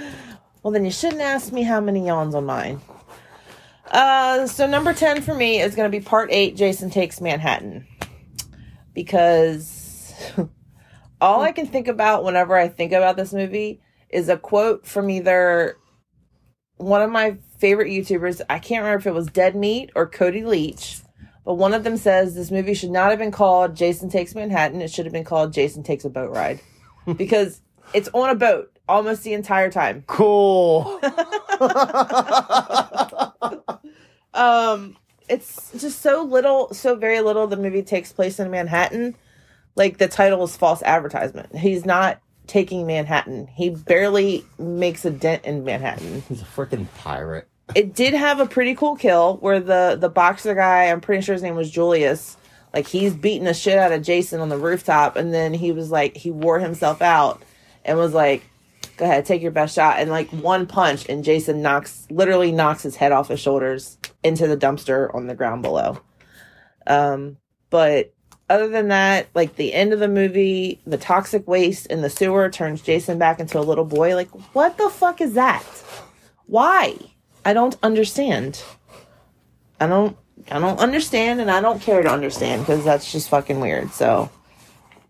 Well, 0.63 0.71
then 0.71 0.85
you 0.85 0.91
shouldn't 0.91 1.21
ask 1.21 1.51
me 1.51 1.63
how 1.63 1.79
many 1.81 2.05
yawns 2.05 2.35
on 2.35 2.45
mine. 2.45 2.81
Uh, 3.89 4.45
so 4.45 4.67
number 4.67 4.93
ten 4.93 5.21
for 5.23 5.33
me 5.33 5.59
is 5.59 5.73
going 5.75 5.91
to 5.91 5.97
be 5.97 6.03
part 6.03 6.29
eight. 6.31 6.55
Jason 6.55 6.91
takes 6.91 7.19
Manhattan 7.19 7.87
because 8.93 10.13
all 11.21 11.41
I 11.41 11.51
can 11.51 11.67
think 11.67 11.87
about 11.87 12.23
whenever 12.23 12.55
I 12.55 12.67
think 12.67 12.91
about 12.91 13.17
this 13.17 13.33
movie 13.33 13.81
is 14.09 14.29
a 14.29 14.37
quote 14.37 14.85
from 14.85 15.09
either 15.09 15.77
one 16.77 17.01
of 17.01 17.09
my 17.09 17.37
favorite 17.57 17.89
YouTubers. 17.89 18.41
I 18.49 18.59
can't 18.59 18.83
remember 18.83 18.99
if 18.99 19.07
it 19.07 19.13
was 19.13 19.27
Dead 19.27 19.55
Meat 19.55 19.91
or 19.95 20.07
Cody 20.07 20.43
Leach, 20.43 20.99
but 21.45 21.55
one 21.55 21.73
of 21.73 21.83
them 21.83 21.97
says 21.97 22.35
this 22.35 22.51
movie 22.51 22.73
should 22.73 22.91
not 22.91 23.09
have 23.09 23.19
been 23.19 23.31
called 23.31 23.75
Jason 23.75 24.09
Takes 24.09 24.35
Manhattan. 24.35 24.81
It 24.81 24.91
should 24.91 25.05
have 25.05 25.13
been 25.13 25.23
called 25.23 25.53
Jason 25.53 25.83
Takes 25.83 26.05
a 26.05 26.09
Boat 26.09 26.31
Ride 26.31 26.59
because 27.17 27.61
it's 27.93 28.09
on 28.13 28.29
a 28.29 28.35
boat 28.35 28.77
almost 28.87 29.23
the 29.23 29.33
entire 29.33 29.71
time. 29.71 30.03
cool. 30.07 30.99
um 34.33 34.95
it's 35.31 35.71
just 35.77 36.01
so 36.01 36.23
little 36.23 36.73
so 36.73 36.95
very 36.95 37.21
little 37.21 37.47
the 37.47 37.57
movie 37.57 37.83
takes 37.83 38.11
place 38.11 38.39
in 38.39 38.51
manhattan. 38.51 39.15
Like 39.75 39.97
the 39.97 40.07
title 40.07 40.43
is 40.43 40.55
false 40.57 40.83
advertisement. 40.83 41.55
He's 41.55 41.85
not 41.85 42.19
taking 42.47 42.85
manhattan. 42.85 43.47
He 43.47 43.69
barely 43.69 44.45
makes 44.59 45.05
a 45.05 45.11
dent 45.11 45.45
in 45.45 45.63
manhattan. 45.63 46.23
He's 46.29 46.41
a 46.41 46.45
freaking 46.45 46.87
pirate. 46.97 47.47
it 47.73 47.93
did 47.95 48.13
have 48.13 48.39
a 48.41 48.45
pretty 48.45 48.75
cool 48.75 48.95
kill 48.97 49.37
where 49.37 49.59
the 49.61 49.97
the 49.99 50.09
boxer 50.09 50.53
guy 50.53 50.85
i'm 50.85 50.99
pretty 50.99 51.21
sure 51.23 51.31
his 51.33 51.41
name 51.41 51.55
was 51.55 51.71
julius 51.71 52.35
like 52.73 52.85
he's 52.85 53.13
beating 53.13 53.45
the 53.45 53.53
shit 53.53 53.77
out 53.77 53.93
of 53.93 54.01
jason 54.01 54.41
on 54.41 54.49
the 54.49 54.57
rooftop 54.57 55.15
and 55.15 55.33
then 55.33 55.53
he 55.53 55.71
was 55.71 55.89
like 55.89 56.17
he 56.17 56.29
wore 56.31 56.59
himself 56.59 57.01
out 57.01 57.41
and 57.85 57.97
was 57.97 58.13
like 58.13 58.43
go 59.01 59.07
ahead 59.07 59.25
take 59.25 59.41
your 59.41 59.49
best 59.49 59.73
shot. 59.73 59.97
And 59.97 60.11
like 60.11 60.29
one 60.29 60.67
punch 60.67 61.09
and 61.09 61.23
jason 61.23 61.63
knocks 61.63 62.05
literally 62.11 62.51
knocks 62.51 62.83
his 62.83 62.95
head 62.95 63.11
off 63.11 63.29
his 63.29 63.39
shoulders 63.39 63.97
into 64.23 64.45
the 64.45 64.55
dumpster 64.55 65.13
on 65.15 65.25
the 65.25 65.33
ground 65.33 65.63
below. 65.63 65.99
Um 66.85 67.37
but 67.71 68.13
other 68.47 68.67
than 68.67 68.89
that 68.89 69.27
like 69.33 69.55
the 69.55 69.73
end 69.73 69.91
of 69.91 69.99
the 69.99 70.07
movie 70.07 70.79
the 70.85 70.99
toxic 70.99 71.47
waste 71.47 71.87
in 71.87 72.03
the 72.03 72.11
sewer 72.11 72.47
turns 72.47 72.79
jason 72.79 73.17
back 73.17 73.39
into 73.39 73.57
a 73.57 73.61
little 73.61 73.85
boy. 73.85 74.13
Like 74.13 74.29
what 74.53 74.77
the 74.77 74.89
fuck 74.91 75.19
is 75.19 75.33
that? 75.33 75.65
Why? 76.45 76.95
I 77.43 77.53
don't 77.53 77.77
understand. 77.81 78.63
I 79.79 79.87
don't 79.87 80.15
i 80.51 80.59
don't 80.59 80.79
understand 80.79 81.39
and 81.39 81.51
i 81.51 81.61
don't 81.61 81.83
care 81.83 82.01
to 82.01 82.09
understand 82.09 82.63
because 82.63 82.83
that's 82.83 83.11
just 83.11 83.29
fucking 83.29 83.59
weird. 83.59 83.91
So 83.93 84.29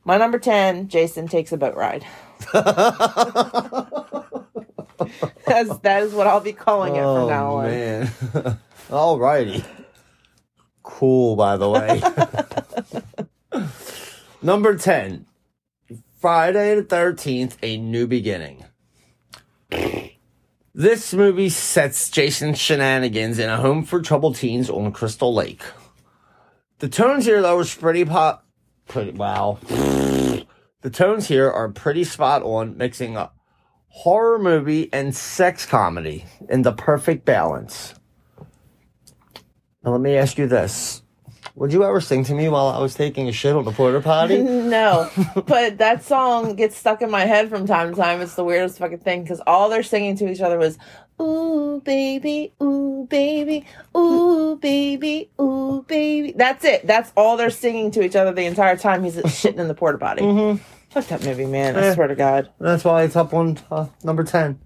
my 0.06 0.16
number 0.16 0.40
10 0.40 0.88
jason 0.88 1.28
takes 1.28 1.52
a 1.52 1.58
boat 1.58 1.76
ride 1.76 2.06
That's, 5.46 5.78
that 5.80 6.04
is 6.04 6.14
what 6.14 6.28
i'll 6.28 6.40
be 6.40 6.54
calling 6.54 6.96
it 6.96 7.02
from 7.02 7.28
now 7.28 7.52
oh, 7.52 7.58
on 7.58 7.66
Oh, 7.66 7.70
man. 7.70 8.12
Alrighty. 8.90 9.66
Cool, 10.84 11.36
by 11.36 11.58
the 11.58 11.70
way. 11.70 12.02
Number 14.42 14.76
10. 14.76 15.26
Friday 16.20 16.76
the 16.76 16.84
13th, 16.84 17.58
A 17.64 17.78
New 17.78 18.06
Beginning. 18.06 18.66
This 20.74 21.14
movie 21.14 21.50
sets 21.50 22.10
Jason's 22.10 22.60
shenanigans 22.60 23.40
in 23.40 23.50
a 23.50 23.58
home 23.58 23.84
for 23.84 24.02
troubled 24.02 24.36
teens 24.36 24.70
on 24.70 24.92
Crystal 24.92 25.34
Lake. 25.34 25.64
The 26.80 26.90
tones 26.90 27.26
here, 27.26 27.42
though, 27.42 27.58
was 27.58 27.74
pretty 27.74 28.06
pop. 28.06 28.46
Pretty, 28.88 29.12
wow. 29.12 29.60
The 30.82 30.90
tones 30.90 31.28
here 31.28 31.50
are 31.50 31.70
pretty 31.70 32.04
spot 32.04 32.42
on, 32.44 32.78
mixing 32.78 33.16
up 33.16 33.36
horror 33.92 34.40
movie 34.40 34.90
and 34.94 35.14
sex 35.14 35.66
comedy 35.66 36.26
in 36.50 36.62
the 36.62 36.72
perfect 36.72 37.26
balance. 37.26 37.94
Now, 39.84 39.92
let 39.92 40.02
me 40.02 40.16
ask 40.16 40.38
you 40.38 40.48
this. 40.48 41.02
Would 41.56 41.74
you 41.74 41.84
ever 41.84 42.00
sing 42.00 42.24
to 42.26 42.34
me 42.34 42.48
while 42.48 42.68
I 42.68 42.80
was 42.80 42.96
taking 42.96 43.28
a 43.28 43.34
shit 43.34 43.56
on 43.56 43.66
the 43.66 43.72
porta 43.72 44.00
potty? 44.00 44.42
No, 44.72 45.10
but 45.46 45.80
that 45.80 46.04
song 46.04 46.56
gets 46.56 46.78
stuck 46.78 47.02
in 47.02 47.12
my 47.12 47.26
head 47.26 47.50
from 47.50 47.68
time 47.68 47.90
to 47.90 47.96
time. 47.96 48.22
It's 48.22 48.36
the 48.36 48.46
weirdest 48.46 48.78
fucking 48.80 49.00
thing 49.00 49.24
because 49.24 49.42
all 49.46 49.70
they're 49.70 49.84
singing 49.84 50.16
to 50.18 50.32
each 50.32 50.40
other 50.40 50.58
was 50.58 50.78
"Ooh 51.22 51.82
baby, 51.86 52.54
ooh 52.62 53.08
baby, 53.10 53.66
ooh 53.96 54.58
baby, 54.58 55.30
ooh 55.40 55.84
baby." 55.88 56.34
That's 56.36 56.66
it. 56.66 56.86
That's 56.88 57.12
all 57.16 57.38
they're 57.38 57.50
singing 57.52 57.92
to 57.92 58.02
each 58.04 58.16
other 58.16 58.34
the 58.34 58.46
entire 58.46 58.76
time 58.78 59.04
he's 59.04 59.16
shitting 59.18 59.58
in 59.60 59.68
the 59.68 59.74
porta 59.76 59.98
potty. 59.98 60.60
Fuck 60.90 61.08
that 61.08 61.24
movie, 61.24 61.46
man! 61.46 61.76
I 61.78 61.88
Eh. 61.88 61.94
swear 61.94 62.08
to 62.08 62.16
God. 62.16 62.50
That's 62.60 62.84
why 62.84 63.04
it's 63.04 63.16
up 63.16 63.34
on 63.34 63.60
uh, 63.72 63.88
number 64.04 64.24
10. 64.24 64.60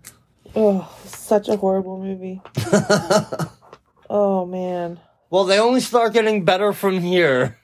Oh, 0.55 0.89
such 1.05 1.49
a 1.49 1.57
horrible 1.57 1.99
movie. 1.99 2.41
oh 4.09 4.45
man. 4.45 4.99
Well, 5.29 5.43
they 5.43 5.59
only 5.59 5.81
start 5.81 6.13
getting 6.13 6.45
better 6.45 6.71
from 6.73 7.01
here. 7.01 7.57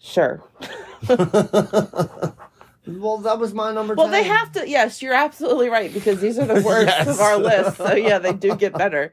Sure. 0.00 0.42
Well, 2.88 3.18
that 3.18 3.38
was 3.38 3.52
my 3.52 3.72
number 3.72 3.94
Well, 3.94 4.06
10. 4.06 4.12
they 4.12 4.24
have 4.28 4.52
to. 4.52 4.68
Yes, 4.68 5.02
you're 5.02 5.12
absolutely 5.14 5.68
right 5.68 5.92
because 5.92 6.20
these 6.20 6.38
are 6.38 6.46
the 6.46 6.62
worst 6.64 6.86
Yes. 6.88 7.06
of 7.08 7.20
our 7.20 7.36
list. 7.36 7.76
So 7.76 7.94
yeah, 7.94 8.18
they 8.18 8.32
do 8.32 8.56
get 8.56 8.72
better. 8.72 9.12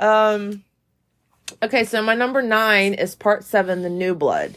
Um. 0.00 0.64
Okay, 1.62 1.84
so 1.84 2.02
my 2.02 2.14
number 2.14 2.42
nine 2.42 2.94
is 2.94 3.14
part 3.14 3.44
seven, 3.44 3.82
the 3.82 3.88
New 3.90 4.14
Blood, 4.16 4.56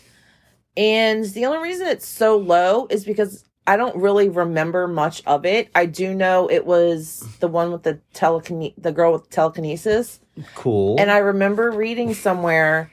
and 0.75 1.24
the 1.25 1.46
only 1.46 1.60
reason 1.62 1.86
it's 1.88 2.08
so 2.08 2.36
low 2.38 2.88
is 2.89 3.05
because 3.05 3.46
I 3.67 3.77
don't 3.77 3.96
really 3.96 4.27
remember 4.29 4.88
much 4.88 5.22
of 5.27 5.46
it. 5.46 5.69
I 5.75 5.86
do 5.86 6.15
know 6.15 6.50
it 6.50 6.65
was 6.65 7.19
the 7.39 7.48
one 7.48 7.72
with 7.72 7.84
the 7.84 8.00
telekine, 8.15 8.74
the 8.77 8.91
girl 8.91 9.13
with 9.13 9.29
telekinesis. 9.29 10.19
Cool. 10.55 10.96
And 11.00 11.12
I 11.12 11.19
remember 11.19 11.69
reading 11.69 12.15
somewhere 12.15 12.91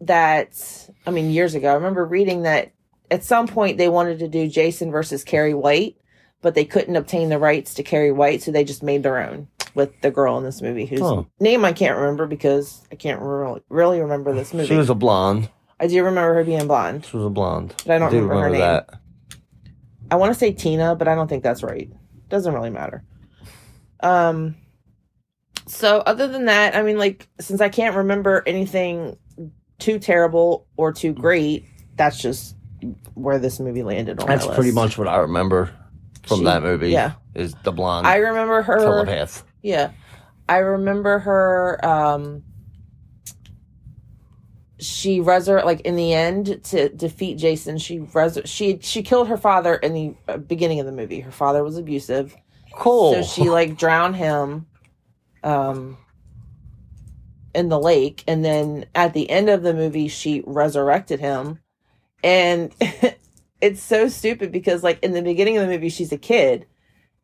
that, 0.00 0.88
I 1.06 1.10
mean, 1.10 1.30
years 1.30 1.54
ago, 1.56 1.70
I 1.70 1.74
remember 1.74 2.04
reading 2.04 2.42
that 2.42 2.70
at 3.10 3.24
some 3.24 3.46
point 3.48 3.78
they 3.78 3.88
wanted 3.88 4.18
to 4.20 4.28
do 4.28 4.48
Jason 4.48 4.90
versus 4.90 5.24
Carrie 5.24 5.54
White, 5.54 5.96
but 6.42 6.54
they 6.54 6.64
couldn't 6.64 6.96
obtain 6.96 7.28
the 7.28 7.38
rights 7.38 7.74
to 7.74 7.82
Carrie 7.82 8.12
White, 8.12 8.42
so 8.42 8.50
they 8.52 8.64
just 8.64 8.82
made 8.82 9.02
their 9.02 9.18
own 9.18 9.48
with 9.74 9.98
the 10.00 10.10
girl 10.10 10.38
in 10.38 10.44
this 10.44 10.60
movie 10.62 10.86
whose 10.86 11.00
Oh. 11.02 11.26
name 11.40 11.64
I 11.64 11.72
can't 11.72 11.96
remember 11.98 12.26
because 12.26 12.82
I 12.90 12.96
can't 12.96 13.20
really, 13.20 13.60
really 13.68 14.00
remember 14.00 14.34
this 14.34 14.52
movie. 14.54 14.66
she 14.68 14.74
was 14.76 14.90
a 14.90 14.94
blonde. 14.94 15.48
I 15.80 15.86
do 15.86 16.02
remember 16.04 16.34
her 16.34 16.44
being 16.44 16.66
blonde. 16.66 17.04
She 17.06 17.16
was 17.16 17.26
a 17.26 17.30
blonde. 17.30 17.74
But 17.86 17.94
I 17.94 17.98
don't 17.98 18.10
do 18.10 18.22
remember 18.22 18.42
her 18.42 18.50
name. 18.50 18.80
I 20.10 20.16
want 20.16 20.32
to 20.32 20.38
say 20.38 20.52
Tina, 20.52 20.96
but 20.96 21.06
I 21.06 21.14
don't 21.14 21.28
think 21.28 21.42
that's 21.44 21.62
right. 21.62 21.90
Doesn't 22.28 22.52
really 22.52 22.70
matter. 22.70 23.04
Um 24.00 24.56
so 25.66 25.98
other 25.98 26.28
than 26.28 26.46
that, 26.46 26.74
I 26.74 26.82
mean 26.82 26.98
like 26.98 27.28
since 27.40 27.60
I 27.60 27.68
can't 27.68 27.94
remember 27.96 28.42
anything 28.46 29.16
too 29.78 29.98
terrible 29.98 30.66
or 30.76 30.92
too 30.92 31.12
great, 31.12 31.66
that's 31.96 32.20
just 32.20 32.56
where 33.14 33.38
this 33.38 33.58
movie 33.60 33.82
landed 33.82 34.20
on 34.20 34.26
That's 34.26 34.46
pretty 34.46 34.70
much 34.72 34.96
what 34.98 35.08
I 35.08 35.16
remember 35.18 35.70
from 36.26 36.38
She- 36.40 36.44
that 36.44 36.62
movie. 36.62 36.90
yeah. 36.90 37.12
Is 37.34 37.54
the 37.62 37.72
blonde 37.72 38.06
I 38.06 38.16
remember 38.16 38.62
her 38.62 38.78
telepath. 38.78 39.44
Yeah. 39.62 39.90
I 40.48 40.58
remember 40.58 41.18
her 41.20 41.84
um 41.84 42.42
she 44.80 45.20
resur 45.20 45.64
like 45.64 45.80
in 45.80 45.96
the 45.96 46.14
end 46.14 46.62
to 46.64 46.88
defeat 46.90 47.36
Jason, 47.36 47.78
she 47.78 47.98
resur- 48.00 48.46
she 48.46 48.78
she 48.80 49.02
killed 49.02 49.28
her 49.28 49.36
father 49.36 49.74
in 49.76 49.92
the 49.92 50.14
uh, 50.28 50.36
beginning 50.36 50.78
of 50.80 50.86
the 50.86 50.92
movie. 50.92 51.20
Her 51.20 51.32
father 51.32 51.64
was 51.64 51.76
abusive. 51.76 52.36
Cool. 52.74 53.14
So 53.14 53.22
she 53.22 53.50
like 53.50 53.76
drowned 53.76 54.16
him 54.16 54.66
um 55.42 55.96
in 57.54 57.68
the 57.68 57.78
lake 57.78 58.22
and 58.28 58.44
then 58.44 58.86
at 58.94 59.14
the 59.14 59.28
end 59.30 59.48
of 59.48 59.62
the 59.62 59.74
movie 59.74 60.06
she 60.08 60.42
resurrected 60.46 61.18
him 61.18 61.58
and 62.22 62.72
it's 63.60 63.82
so 63.82 64.08
stupid 64.08 64.52
because 64.52 64.82
like 64.82 65.02
in 65.02 65.12
the 65.12 65.22
beginning 65.22 65.56
of 65.56 65.66
the 65.66 65.72
movie 65.72 65.88
she's 65.88 66.12
a 66.12 66.18
kid. 66.18 66.66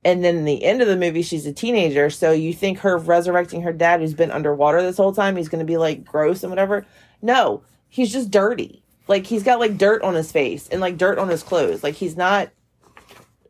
And 0.07 0.23
then 0.23 0.37
in 0.37 0.45
the 0.45 0.65
end 0.65 0.83
of 0.83 0.89
the 0.89 0.97
movie 0.97 1.23
she's 1.23 1.47
a 1.47 1.53
teenager. 1.53 2.11
So 2.11 2.31
you 2.33 2.53
think 2.53 2.79
her 2.81 2.99
resurrecting 2.99 3.63
her 3.63 3.73
dad 3.73 4.01
who's 4.01 4.15
been 4.15 4.31
underwater 4.31 4.83
this 4.83 4.99
whole 4.99 5.15
time 5.15 5.37
he's 5.37 5.49
going 5.49 5.65
to 5.65 5.71
be 5.71 5.79
like 5.79 6.05
gross 6.05 6.43
and 6.43 6.51
whatever? 6.51 6.85
No. 7.23 7.63
He's 7.89 8.13
just 8.13 8.31
dirty. 8.31 8.83
Like 9.09 9.27
he's 9.27 9.43
got 9.43 9.61
like 9.61 9.79
dirt 9.79 10.03
on 10.03 10.15
his 10.15 10.31
face 10.31 10.69
and 10.69 10.81
like 10.81 10.99
dirt 10.99 11.19
on 11.19 11.29
his 11.29 11.43
clothes. 11.43 11.83
Like 11.83 11.95
he's 11.95 12.17
not 12.17 12.51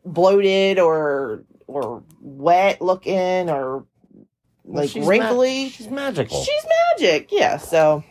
bloated 0.05 0.79
or 0.79 1.43
or 1.67 2.03
wet 2.21 2.81
looking 2.81 3.49
or 3.49 3.85
like 4.65 4.89
she's 4.89 5.05
wrinkly. 5.05 5.69
She's 5.69 5.89
magical. 5.89 6.43
She's 6.43 6.65
magic, 6.97 7.31
yeah. 7.31 7.57
So, 7.57 8.03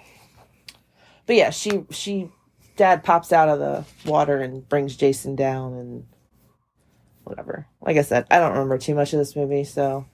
but 1.26 1.36
yeah, 1.36 1.50
she 1.50 1.84
she 1.90 2.30
dad 2.76 3.04
pops 3.04 3.32
out 3.32 3.48
of 3.48 3.58
the 3.58 3.84
water 4.08 4.38
and 4.40 4.68
brings 4.68 4.96
Jason 4.96 5.36
down 5.36 5.74
and 5.74 6.06
whatever. 7.24 7.66
Like 7.80 7.96
I 7.96 8.02
said, 8.02 8.26
I 8.30 8.38
don't 8.38 8.52
remember 8.52 8.78
too 8.78 8.94
much 8.94 9.12
of 9.12 9.18
this 9.18 9.36
movie, 9.36 9.64
so 9.64 10.06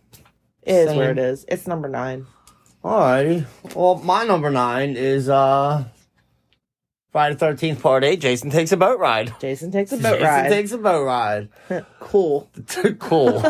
It 0.62 0.72
is 0.72 0.88
Same. 0.88 0.96
where 0.98 1.10
it 1.10 1.18
is. 1.18 1.44
It's 1.48 1.66
number 1.66 1.88
nine. 1.88 2.26
Alrighty. 2.84 3.46
Well, 3.74 3.96
my 3.96 4.24
number 4.24 4.50
nine 4.50 4.96
is 4.96 5.28
uh 5.28 5.84
Friday 7.12 7.36
Thirteenth 7.36 7.82
Part 7.82 8.04
Eight. 8.04 8.20
Jason 8.20 8.50
takes 8.50 8.72
a 8.72 8.76
boat 8.76 8.98
ride. 8.98 9.34
Jason 9.40 9.70
takes 9.70 9.92
a 9.92 9.96
boat 9.98 10.20
ride. 10.20 10.20
Jason 10.20 10.26
ride. 10.44 10.48
takes 10.48 10.72
a 10.72 10.78
boat 10.78 11.04
ride. 11.04 11.48
cool. 12.00 12.48
cool. 13.00 13.40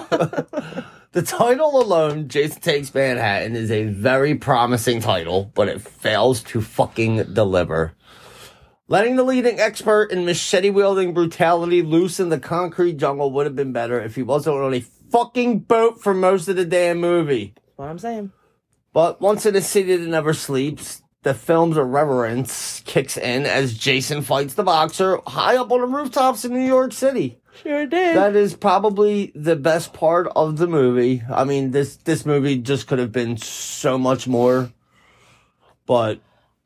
the 1.12 1.23
title 1.25 1.81
alone, 1.81 2.29
Jason 2.29 2.61
Takes 2.61 2.93
Manhattan, 2.95 3.55
is 3.57 3.71
a 3.71 3.85
very 3.85 4.35
promising 4.35 5.00
title, 5.00 5.52
but 5.55 5.69
it 5.69 5.81
fails 5.83 6.43
to 6.45 6.61
fucking 6.61 7.35
deliver. 7.35 7.93
Letting 8.90 9.14
the 9.14 9.23
leading 9.23 9.61
expert 9.61 10.11
in 10.11 10.25
machete 10.25 10.68
wielding 10.68 11.14
brutality 11.14 11.80
loose 11.80 12.18
in 12.18 12.28
the 12.28 12.40
concrete 12.40 12.97
jungle 12.97 13.30
would 13.30 13.47
have 13.47 13.54
been 13.54 13.73
better 13.73 14.00
if 14.00 14.16
he 14.16 14.25
wasn't 14.25 14.56
on 14.56 14.75
a 14.75 14.80
fucking 14.80 15.61
boat 15.61 16.02
for 16.02 16.12
most 16.12 16.49
of 16.49 16.56
the 16.56 16.64
damn 16.64 16.99
movie. 16.99 17.54
That's 17.54 17.78
what 17.78 17.88
I'm 17.88 18.00
saying. 18.00 18.32
But 18.92 19.20
once 19.20 19.47
in 19.47 19.54
a 19.54 19.61
city 19.61 19.94
that 19.94 20.09
never 20.09 20.35
sleeps, 20.35 21.02
the 21.23 21.35
film's 21.35 21.76
irreverence 21.76 22.82
kicks 22.85 23.16
in 23.16 23.47
as 23.47 23.78
Jason 23.78 24.23
fights 24.23 24.54
the 24.54 24.64
boxer 24.64 25.20
high 25.25 25.56
up 25.56 25.70
on 25.70 25.82
the 25.82 25.87
rooftops 25.87 26.44
in 26.44 26.52
New 26.52 26.66
York 26.66 26.92
City. 26.92 27.38
Sure 27.62 27.87
did. 27.87 28.16
That 28.16 28.35
is 28.35 28.56
probably 28.56 29.30
the 29.37 29.54
best 29.54 29.92
part 29.92 30.26
of 30.35 30.56
the 30.56 30.66
movie. 30.66 31.23
I 31.30 31.44
mean, 31.44 31.70
this 31.70 31.94
this 31.94 32.26
movie 32.26 32.56
just 32.56 32.88
could 32.88 32.99
have 32.99 33.12
been 33.12 33.37
so 33.37 33.99
much 33.99 34.26
more, 34.26 34.73
but 35.87 36.20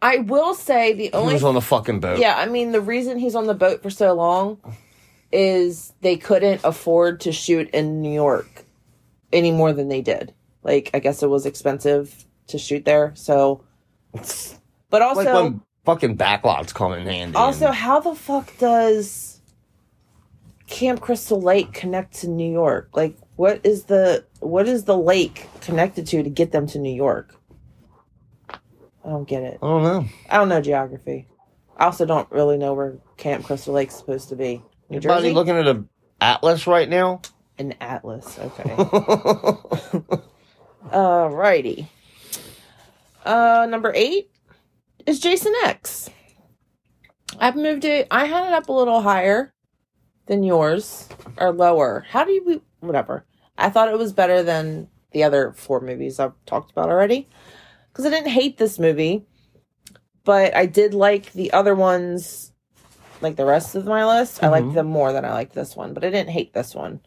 I 0.04 0.18
will 0.18 0.52
say 0.52 0.92
the 0.92 1.04
he 1.04 1.12
only 1.14 1.32
was 1.32 1.44
on 1.44 1.54
the 1.54 1.62
fucking 1.62 2.00
boat. 2.00 2.18
Yeah, 2.18 2.36
I 2.36 2.44
mean 2.44 2.72
the 2.72 2.80
reason 2.82 3.18
he's 3.18 3.34
on 3.34 3.46
the 3.46 3.54
boat 3.54 3.82
for 3.82 3.88
so 3.88 4.12
long 4.12 4.58
is 5.32 5.94
they 6.02 6.18
couldn't 6.18 6.60
afford 6.62 7.20
to 7.20 7.32
shoot 7.32 7.70
in 7.70 8.02
New 8.02 8.12
York 8.12 8.66
any 9.32 9.50
more 9.50 9.72
than 9.72 9.88
they 9.88 10.02
did. 10.02 10.34
Like 10.62 10.90
I 10.92 10.98
guess 10.98 11.22
it 11.22 11.30
was 11.30 11.46
expensive 11.46 12.26
to 12.48 12.58
shoot 12.58 12.84
there. 12.84 13.12
So 13.14 13.64
but 14.90 15.00
also 15.00 15.24
like 15.24 15.34
when 15.34 15.62
fucking 15.86 16.18
backlots 16.18 16.74
come 16.74 16.92
in 16.92 17.06
handy. 17.06 17.34
also 17.34 17.68
and- 17.68 17.74
how 17.74 17.98
the 18.00 18.14
fuck 18.14 18.52
does 18.58 19.40
Camp 20.66 21.00
Crystal 21.00 21.40
Lake 21.40 21.72
connect 21.72 22.16
to 22.16 22.28
New 22.28 22.52
York? 22.52 22.90
Like 22.92 23.16
what 23.36 23.58
is 23.64 23.84
the 23.84 24.26
what 24.40 24.68
is 24.68 24.84
the 24.84 24.98
lake 24.98 25.48
connected 25.62 26.06
to 26.08 26.22
to 26.22 26.28
get 26.28 26.52
them 26.52 26.66
to 26.66 26.78
New 26.78 26.94
York? 26.94 27.34
I 29.04 29.10
don't 29.10 29.28
get 29.28 29.42
it. 29.42 29.58
I 29.62 29.66
don't 29.66 29.82
know. 29.82 30.06
I 30.30 30.36
don't 30.38 30.48
know 30.48 30.60
geography. 30.60 31.28
I 31.76 31.86
also 31.86 32.06
don't 32.06 32.30
really 32.30 32.56
know 32.56 32.72
where 32.74 32.98
Camp 33.16 33.44
Crystal 33.44 33.74
Lake's 33.74 33.96
supposed 33.96 34.28
to 34.30 34.36
be. 34.36 34.62
New 34.88 34.96
Anybody 34.98 35.22
Jersey? 35.22 35.34
looking 35.34 35.56
at 35.56 35.66
an 35.66 35.88
atlas 36.20 36.66
right 36.66 36.88
now? 36.88 37.20
An 37.58 37.74
atlas. 37.80 38.38
Okay. 38.38 38.62
Alrighty. 40.90 41.88
Uh, 43.24 43.66
number 43.68 43.92
eight 43.94 44.30
is 45.06 45.20
Jason 45.20 45.52
X. 45.64 46.10
I've 47.38 47.56
moved 47.56 47.84
it. 47.84 48.06
I 48.10 48.26
had 48.26 48.46
it 48.46 48.52
up 48.52 48.68
a 48.68 48.72
little 48.72 49.00
higher 49.00 49.52
than 50.26 50.42
yours, 50.42 51.08
or 51.36 51.52
lower. 51.52 52.06
How 52.08 52.24
do 52.24 52.32
you? 52.32 52.62
Whatever. 52.80 53.24
I 53.56 53.70
thought 53.70 53.88
it 53.88 53.98
was 53.98 54.12
better 54.12 54.42
than 54.42 54.88
the 55.12 55.24
other 55.24 55.52
four 55.56 55.80
movies 55.80 56.18
I've 56.20 56.32
talked 56.46 56.70
about 56.72 56.88
already, 56.90 57.28
because 57.94 58.06
I 58.06 58.10
didn't 58.10 58.28
hate 58.32 58.58
this 58.58 58.78
movie, 58.80 59.24
but 60.24 60.54
I 60.56 60.66
did 60.66 60.94
like 60.94 61.32
the 61.32 61.52
other 61.52 61.76
ones, 61.76 62.50
like 63.20 63.36
the 63.36 63.46
rest 63.46 63.76
of 63.76 63.86
my 63.86 64.04
list. 64.04 64.42
I 64.42 64.48
liked 64.48 64.66
Mhm. 64.66 64.74
them 64.74 64.86
more 64.88 65.12
than 65.12 65.24
I 65.24 65.32
liked 65.32 65.54
this 65.54 65.76
one, 65.76 65.94
but 65.94 66.04
I 66.04 66.10
didn't 66.10 66.30
hate 66.30 66.52
this 66.52 66.74
one. 66.74 67.00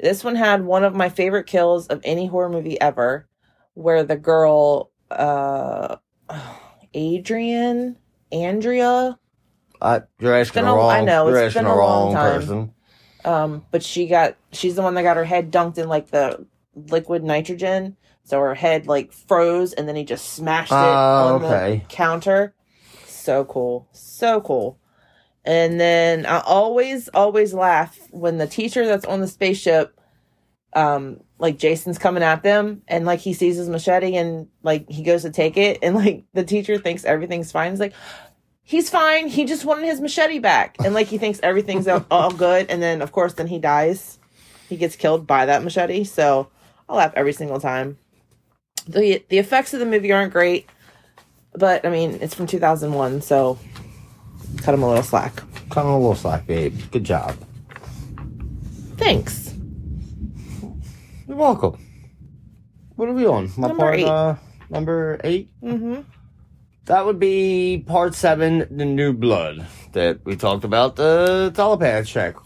This 0.00 0.24
one 0.24 0.34
had 0.34 0.64
one 0.64 0.82
of 0.84 0.94
my 0.96 1.08
favorite 1.08 1.46
kills 1.46 1.86
of 1.86 2.00
any 2.02 2.26
horror 2.26 2.48
movie 2.48 2.78
ever, 2.80 3.28
where 3.74 4.02
the 4.02 4.16
girl, 4.16 4.90
uh, 5.10 5.96
Adrian, 6.94 7.96
Andrea, 8.32 9.18
I, 9.80 10.02
you're 10.18 10.34
asking 10.34 10.64
the 10.64 10.70
a- 10.70 10.74
wrong. 10.74 10.90
I 10.90 11.04
know, 11.04 11.28
it's 11.28 11.54
been 11.54 11.66
a 11.66 11.68
long 11.68 11.78
wrong 11.78 12.14
time. 12.14 12.40
person. 12.40 12.72
um, 13.24 13.64
but 13.70 13.82
she 13.82 14.06
got, 14.06 14.36
she's 14.52 14.74
the 14.76 14.82
one 14.82 14.94
that 14.94 15.02
got 15.02 15.16
her 15.16 15.24
head 15.24 15.52
dunked 15.52 15.78
in 15.78 15.88
like 15.88 16.08
the 16.10 16.44
liquid 16.76 17.24
nitrogen, 17.24 17.96
so 18.24 18.38
her 18.40 18.54
head 18.54 18.86
like 18.86 19.12
froze, 19.12 19.72
and 19.72 19.88
then 19.88 19.96
he 19.96 20.04
just 20.04 20.34
smashed 20.34 20.72
it 20.72 20.76
Ah, 20.76 21.34
on 21.34 21.44
okay. 21.44 21.78
the 21.78 21.94
counter. 21.94 22.54
So 23.06 23.44
cool, 23.46 23.88
so 23.92 24.40
cool. 24.40 24.78
And 25.44 25.80
then 25.80 26.26
I 26.26 26.40
always, 26.40 27.08
always 27.08 27.54
laugh 27.54 27.98
when 28.10 28.38
the 28.38 28.46
teacher 28.46 28.84
that's 28.86 29.04
on 29.04 29.20
the 29.20 29.28
spaceship, 29.28 29.98
um, 30.74 31.20
like 31.38 31.58
Jason's 31.58 31.98
coming 31.98 32.22
at 32.22 32.42
them 32.42 32.82
and 32.88 33.06
like 33.06 33.20
he 33.20 33.32
sees 33.32 33.56
his 33.56 33.68
machete 33.68 34.16
and 34.16 34.48
like 34.62 34.88
he 34.90 35.02
goes 35.02 35.22
to 35.22 35.30
take 35.30 35.56
it 35.56 35.78
and 35.82 35.94
like 35.94 36.24
the 36.34 36.44
teacher 36.44 36.78
thinks 36.78 37.04
everything's 37.04 37.52
fine. 37.52 37.70
He's 37.70 37.80
like, 37.80 37.94
he's 38.62 38.90
fine. 38.90 39.28
He 39.28 39.44
just 39.44 39.64
wanted 39.64 39.86
his 39.86 40.00
machete 40.00 40.38
back. 40.40 40.76
And 40.84 40.94
like 40.94 41.06
he 41.06 41.18
thinks 41.18 41.38
everything's 41.42 41.86
all, 41.88 42.04
all 42.10 42.30
good. 42.32 42.66
And 42.68 42.82
then 42.82 43.00
of 43.00 43.12
course, 43.12 43.34
then 43.34 43.46
he 43.46 43.58
dies. 43.58 44.18
He 44.68 44.76
gets 44.76 44.96
killed 44.96 45.26
by 45.26 45.46
that 45.46 45.62
machete. 45.62 46.04
So 46.04 46.48
I 46.88 46.94
laugh 46.94 47.12
every 47.16 47.32
single 47.32 47.60
time. 47.60 47.98
The, 48.86 49.24
the 49.28 49.38
effects 49.38 49.74
of 49.74 49.80
the 49.80 49.86
movie 49.86 50.12
aren't 50.12 50.32
great, 50.32 50.68
but 51.54 51.84
I 51.84 51.90
mean, 51.90 52.18
it's 52.20 52.34
from 52.34 52.46
2001. 52.46 53.22
So 53.22 53.58
cut 54.62 54.74
him 54.74 54.82
a 54.82 54.88
little 54.88 55.02
slack. 55.02 55.34
Cut 55.70 55.84
him 55.84 55.90
a 55.90 55.98
little 55.98 56.14
slack, 56.14 56.46
babe. 56.46 56.78
Good 56.92 57.04
job. 57.04 57.36
Thanks. 58.96 59.54
You're 61.26 61.36
welcome. 61.36 61.84
What 62.94 63.08
are 63.08 63.12
we 63.12 63.26
on? 63.26 63.50
My 63.56 63.68
Number 63.68 63.82
part, 63.82 63.98
eight. 63.98 64.06
Uh, 64.06 64.34
number 64.70 65.20
eight. 65.24 65.50
Mm-hmm. 65.62 66.00
That 66.86 67.04
would 67.04 67.18
be 67.18 67.84
part 67.86 68.14
seven, 68.14 68.66
the 68.70 68.84
new 68.84 69.12
blood 69.12 69.66
that 69.92 70.24
we 70.24 70.36
talked 70.36 70.62
about, 70.64 70.94
the 70.96 71.50
telepath 71.54 72.06
check, 72.06 72.36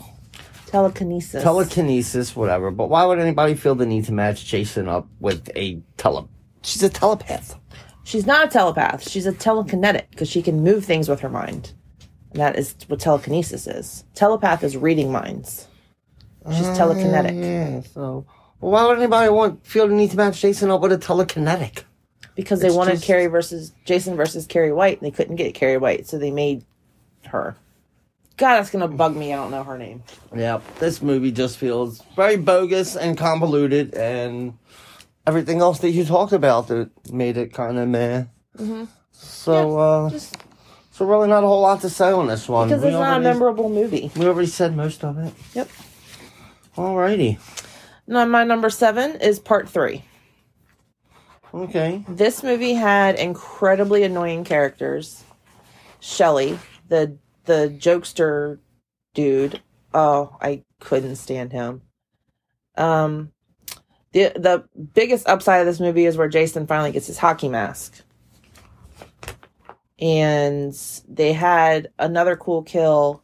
Telekinesis. 0.71 1.43
telekinesis, 1.43 2.37
whatever. 2.37 2.71
But 2.71 2.89
why 2.89 3.05
would 3.05 3.19
anybody 3.19 3.55
feel 3.55 3.75
the 3.75 3.87
need 3.87 4.05
to 4.07 4.13
match 4.13 4.45
Jason 4.45 4.89
up 4.89 5.09
with 5.21 5.51
a 5.57 5.81
tele? 5.97 6.29
She's 6.63 6.83
a 6.83 6.89
telepath. 6.89 7.59
She's 8.05 8.27
not 8.27 8.47
a 8.47 8.51
telepath. 8.51 9.09
She's 9.09 9.27
a 9.27 9.33
telekinetic 9.33 10.11
because 10.11 10.29
she 10.29 10.43
can 10.43 10.63
move 10.63 10.85
things 10.85 11.09
with 11.09 11.21
her 11.21 11.29
mind. 11.29 11.73
And 12.33 12.41
that 12.41 12.57
is 12.57 12.75
what 12.87 13.01
telekinesis 13.01 13.67
is. 13.67 14.05
Telepath 14.15 14.63
is 14.63 14.77
reading 14.77 15.11
minds. 15.11 15.67
She's 16.51 16.67
ah, 16.67 16.77
telekinetic 16.77 17.43
Yeah. 17.43 17.81
So, 17.93 18.25
well, 18.61 18.73
why 18.73 18.87
would 18.87 18.99
anybody 18.99 19.31
want 19.31 19.67
feel 19.67 19.89
the 19.89 19.95
need 19.95 20.11
to 20.13 20.17
match 20.17 20.41
Jason 20.41 20.71
up 20.71 20.81
with 20.81 20.93
a 20.93 20.99
telekinetic? 20.99 21.85
because 22.35 22.61
they 22.61 22.69
It's 22.69 22.77
wanted 22.77 22.93
just- 22.93 23.05
Carrie 23.05 23.27
versus 23.27 23.73
Jason 23.85 24.17
versus 24.17 24.47
Carrie 24.47 24.73
White, 24.73 25.01
and 25.01 25.07
they 25.07 25.11
couldn't 25.11 25.37
get 25.37 25.55
Carrie 25.55 25.77
White, 25.77 26.07
so 26.07 26.17
they 26.19 26.31
made 26.31 26.65
her. 27.27 27.57
God, 28.41 28.57
that's 28.57 28.71
gonna 28.71 28.89
bug 28.89 29.15
me. 29.15 29.35
I 29.35 29.37
don't 29.37 29.51
know 29.51 29.63
her 29.63 29.77
name. 29.77 30.03
Yeah, 30.35 30.63
this 30.79 31.03
movie 31.03 31.31
just 31.31 31.59
feels 31.59 32.01
very 32.17 32.39
bogus 32.39 32.97
and 32.97 33.19
convoluted, 33.19 33.93
and 33.93 34.55
everything 35.27 35.61
else 35.61 35.81
that 35.81 35.91
you 35.91 36.07
talked 36.07 36.33
about 36.33 36.69
that 36.69 36.89
made 37.13 37.37
it 37.37 37.53
kind 37.53 37.79
of 37.79 37.87
meh. 37.87 38.25
So, 39.13 39.79
uh, 39.79 40.09
Just 40.09 40.39
so 40.91 41.05
really 41.05 41.29
not 41.29 41.45
a 41.45 41.47
whole 41.47 41.61
lot 41.61 41.83
to 41.83 41.91
say 41.91 42.11
on 42.13 42.29
this 42.29 42.49
one. 42.49 42.69
because 42.69 42.81
we 42.83 42.89
it's 42.89 42.95
not 42.95 43.21
a 43.21 43.23
memorable 43.23 43.69
movie. 43.69 44.11
We 44.17 44.25
already 44.25 44.49
said 44.49 44.75
most 44.75 45.05
of 45.05 45.19
it. 45.19 45.35
Yep. 45.53 45.69
Alrighty. 46.79 47.39
Now, 48.07 48.25
my 48.25 48.45
number 48.45 48.71
seven 48.71 49.21
is 49.21 49.39
part 49.39 49.69
three. 49.69 50.03
Okay. 51.53 52.07
This 52.09 52.43
movie 52.43 52.73
had 52.73 53.17
incredibly 53.17 54.03
annoying 54.03 54.45
characters. 54.45 55.25
Shelley, 56.01 56.59
the 56.89 57.19
the 57.45 57.75
jokester 57.79 58.59
dude. 59.15 59.61
Oh, 59.93 60.37
I 60.41 60.65
couldn't 60.81 61.17
stand 61.17 61.53
him. 61.53 61.83
Um 62.77 63.33
the 64.13 64.33
the 64.35 64.65
biggest 64.95 65.29
upside 65.29 65.61
of 65.61 65.67
this 65.67 65.81
movie 65.81 66.07
is 66.07 66.17
where 66.17 66.29
Jason 66.29 66.67
finally 66.67 66.93
gets 66.93 67.07
his 67.07 67.19
hockey 67.19 67.49
mask. 67.49 68.03
And 70.01 70.75
they 71.09 71.33
had 71.33 71.91
another 71.99 72.35
cool 72.37 72.63
kill. 72.63 73.23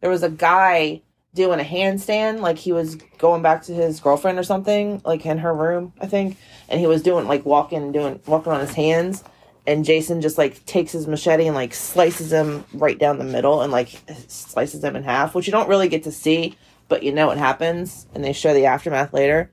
There 0.00 0.10
was 0.10 0.22
a 0.22 0.30
guy 0.30 1.02
doing 1.34 1.60
a 1.60 1.64
handstand, 1.64 2.40
like 2.40 2.58
he 2.58 2.72
was 2.72 2.96
going 3.18 3.42
back 3.42 3.62
to 3.64 3.74
his 3.74 4.00
girlfriend 4.00 4.38
or 4.38 4.42
something, 4.42 5.00
like 5.04 5.24
in 5.24 5.38
her 5.38 5.52
room, 5.54 5.92
I 6.00 6.06
think. 6.06 6.36
And 6.68 6.78
he 6.78 6.86
was 6.86 7.02
doing 7.02 7.26
like 7.26 7.44
walking, 7.44 7.92
doing 7.92 8.20
walking 8.26 8.52
on 8.52 8.60
his 8.60 8.74
hands. 8.74 9.24
And 9.66 9.84
Jason 9.84 10.20
just 10.20 10.38
like 10.38 10.64
takes 10.66 10.90
his 10.92 11.06
machete 11.06 11.46
and 11.46 11.54
like 11.54 11.72
slices 11.72 12.32
him 12.32 12.64
right 12.74 12.98
down 12.98 13.18
the 13.18 13.24
middle 13.24 13.62
and 13.62 13.70
like 13.70 13.90
slices 14.26 14.82
him 14.82 14.96
in 14.96 15.04
half, 15.04 15.34
which 15.34 15.46
you 15.46 15.52
don't 15.52 15.68
really 15.68 15.88
get 15.88 16.02
to 16.04 16.12
see, 16.12 16.56
but 16.88 17.02
you 17.04 17.12
know 17.12 17.28
what 17.28 17.38
happens. 17.38 18.06
And 18.14 18.24
they 18.24 18.32
show 18.32 18.54
the 18.54 18.66
aftermath 18.66 19.12
later. 19.12 19.52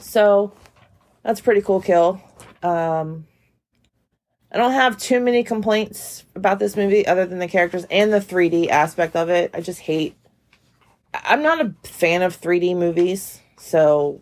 So 0.00 0.52
that's 1.22 1.40
a 1.40 1.42
pretty 1.42 1.60
cool 1.62 1.80
kill. 1.80 2.20
Um, 2.62 3.26
I 4.50 4.56
don't 4.56 4.72
have 4.72 4.98
too 4.98 5.20
many 5.20 5.44
complaints 5.44 6.24
about 6.34 6.58
this 6.58 6.76
movie 6.76 7.06
other 7.06 7.26
than 7.26 7.38
the 7.38 7.48
characters 7.48 7.86
and 7.90 8.12
the 8.12 8.20
3D 8.20 8.68
aspect 8.70 9.14
of 9.16 9.28
it. 9.28 9.50
I 9.54 9.60
just 9.60 9.80
hate. 9.80 10.16
I- 11.12 11.22
I'm 11.26 11.42
not 11.42 11.60
a 11.60 11.74
fan 11.84 12.22
of 12.22 12.34
3D 12.40 12.74
movies, 12.76 13.40
so 13.56 14.20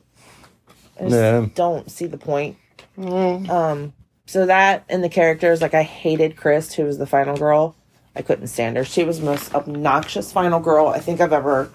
I 0.98 1.04
just 1.04 1.14
Yeah. 1.16 1.46
don't 1.54 1.90
see 1.90 2.06
the 2.06 2.18
point. 2.18 2.56
Um, 2.98 3.92
so 4.32 4.46
that 4.46 4.84
and 4.88 5.04
the 5.04 5.10
characters, 5.10 5.60
like 5.60 5.74
I 5.74 5.82
hated 5.82 6.38
Chris, 6.38 6.72
who 6.72 6.84
was 6.84 6.96
the 6.96 7.04
final 7.04 7.36
girl. 7.36 7.76
I 8.16 8.22
couldn't 8.22 8.46
stand 8.46 8.78
her. 8.78 8.84
She 8.84 9.04
was 9.04 9.20
the 9.20 9.26
most 9.26 9.54
obnoxious 9.54 10.32
final 10.32 10.58
girl 10.58 10.86
I 10.86 11.00
think 11.00 11.20
I've 11.20 11.34
ever 11.34 11.70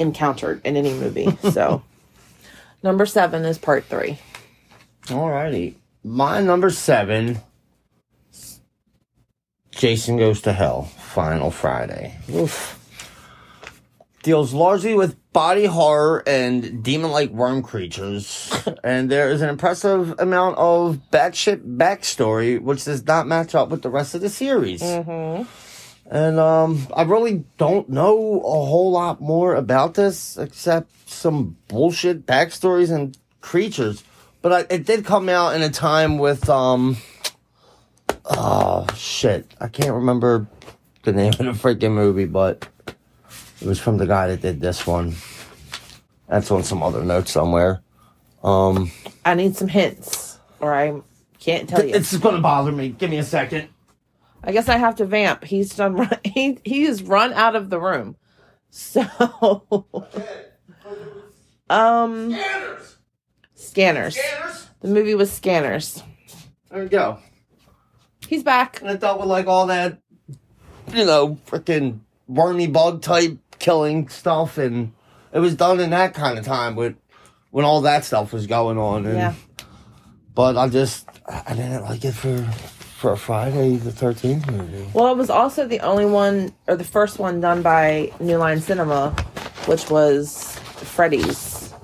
encountered 0.00 0.60
in 0.64 0.76
any 0.76 0.92
movie. 0.92 1.38
So, 1.52 1.84
number 2.82 3.06
seven 3.06 3.44
is 3.44 3.58
part 3.58 3.84
three. 3.84 4.18
Alrighty. 5.04 5.74
My 6.02 6.40
number 6.40 6.70
seven 6.70 7.38
Jason 9.70 10.16
Goes 10.16 10.40
to 10.42 10.52
Hell, 10.52 10.82
Final 10.82 11.52
Friday. 11.52 12.16
Oof. 12.34 12.77
Deals 14.22 14.52
largely 14.52 14.94
with 14.94 15.16
body 15.32 15.66
horror 15.66 16.24
and 16.26 16.82
demon 16.82 17.10
like 17.12 17.30
worm 17.30 17.62
creatures. 17.62 18.52
and 18.84 19.08
there 19.10 19.30
is 19.30 19.40
an 19.42 19.48
impressive 19.48 20.14
amount 20.18 20.58
of 20.58 21.00
batshit 21.12 21.76
backstory, 21.76 22.60
which 22.60 22.84
does 22.84 23.06
not 23.06 23.26
match 23.28 23.54
up 23.54 23.68
with 23.68 23.82
the 23.82 23.90
rest 23.90 24.14
of 24.14 24.20
the 24.20 24.28
series. 24.28 24.82
And 26.10 26.40
um, 26.40 26.86
I 26.96 27.02
really 27.02 27.44
don't 27.58 27.88
know 27.90 28.38
a 28.40 28.64
whole 28.64 28.90
lot 28.90 29.20
more 29.20 29.54
about 29.54 29.94
this 29.94 30.36
except 30.38 30.90
some 31.08 31.56
bullshit 31.68 32.26
backstories 32.26 32.90
and 32.90 33.16
creatures. 33.40 34.02
But 34.42 34.52
I, 34.52 34.74
it 34.74 34.86
did 34.86 35.04
come 35.04 35.28
out 35.28 35.54
in 35.54 35.62
a 35.62 35.68
time 35.70 36.18
with 36.18 36.48
um, 36.48 36.96
oh 38.24 38.86
shit, 38.96 39.54
I 39.60 39.68
can't 39.68 39.92
remember 39.92 40.46
the 41.04 41.12
name 41.12 41.32
of 41.32 41.38
the 41.38 41.44
freaking 41.52 41.92
movie, 41.92 42.24
but 42.24 42.66
it 43.60 43.66
was 43.66 43.78
from 43.78 43.96
the 43.98 44.06
guy 44.06 44.28
that 44.28 44.40
did 44.40 44.60
this 44.60 44.86
one. 44.86 45.14
That's 46.28 46.50
on 46.50 46.62
some 46.62 46.82
other 46.82 47.04
note 47.04 47.28
somewhere. 47.28 47.82
Um, 48.44 48.90
I 49.24 49.34
need 49.34 49.56
some 49.56 49.68
hints, 49.68 50.38
or 50.60 50.74
I 50.74 51.00
can't 51.40 51.68
tell 51.68 51.84
you. 51.84 51.94
it's 51.94 52.16
gonna 52.16 52.40
bother 52.40 52.70
me. 52.72 52.90
Give 52.90 53.10
me 53.10 53.18
a 53.18 53.24
second. 53.24 53.68
I 54.44 54.52
guess 54.52 54.68
I 54.68 54.76
have 54.76 54.96
to 54.96 55.04
vamp. 55.04 55.44
He's 55.44 55.74
done. 55.74 55.96
Run, 55.96 56.10
he 56.24 56.58
he 56.64 56.84
has 56.84 57.02
run 57.02 57.32
out 57.32 57.56
of 57.56 57.70
the 57.70 57.80
room. 57.80 58.16
So, 58.70 59.00
um, 61.70 62.32
Scanners. 63.54 64.16
scanners. 64.16 64.18
The 64.80 64.88
movie 64.88 65.14
was 65.14 65.32
Scanners. 65.32 66.02
There 66.70 66.82
we 66.82 66.88
go. 66.88 67.18
He's 68.28 68.42
back. 68.42 68.80
And 68.80 68.90
I 68.90 68.96
dealt 68.96 69.18
with 69.20 69.28
like 69.28 69.46
all 69.46 69.66
that, 69.68 69.98
you 70.92 71.04
know, 71.06 71.38
freaking 71.46 72.00
wormy 72.26 72.66
bug 72.66 73.00
type 73.00 73.38
killing 73.58 74.08
stuff, 74.08 74.58
and 74.58 74.92
it 75.32 75.38
was 75.38 75.54
done 75.54 75.80
in 75.80 75.90
that 75.90 76.14
kind 76.14 76.38
of 76.38 76.44
time 76.44 76.76
with 76.76 76.96
when 77.50 77.64
all 77.64 77.80
that 77.82 78.04
stuff 78.04 78.32
was 78.32 78.46
going 78.46 78.78
on. 78.78 79.06
And, 79.06 79.16
Yeah. 79.16 79.34
But 80.34 80.56
I 80.56 80.68
just 80.68 81.08
I 81.26 81.54
didn't 81.54 81.82
like 81.82 82.04
it 82.04 82.12
for 82.12 82.42
for 82.98 83.12
a 83.12 83.16
Friday 83.16 83.76
the 83.76 83.92
Thirteenth 83.92 84.48
movie. 84.50 84.88
Well, 84.92 85.12
it 85.12 85.16
was 85.16 85.30
also 85.30 85.66
the 85.66 85.80
only 85.80 86.06
one, 86.06 86.52
or 86.66 86.76
the 86.76 86.84
first 86.84 87.18
one 87.18 87.40
done 87.40 87.62
by 87.62 88.12
New 88.20 88.36
Line 88.38 88.60
Cinema, 88.60 89.10
which 89.66 89.90
was 89.90 90.56
Freddy's 90.58 91.74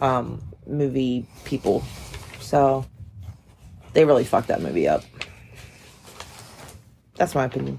um, 0.00 0.42
movie 0.66 1.26
people. 1.44 1.82
So 2.40 2.84
they 3.94 4.04
really 4.04 4.24
fucked 4.24 4.48
that 4.48 4.60
movie 4.60 4.86
up. 4.86 5.02
That's 7.16 7.34
my 7.34 7.44
opinion. 7.44 7.78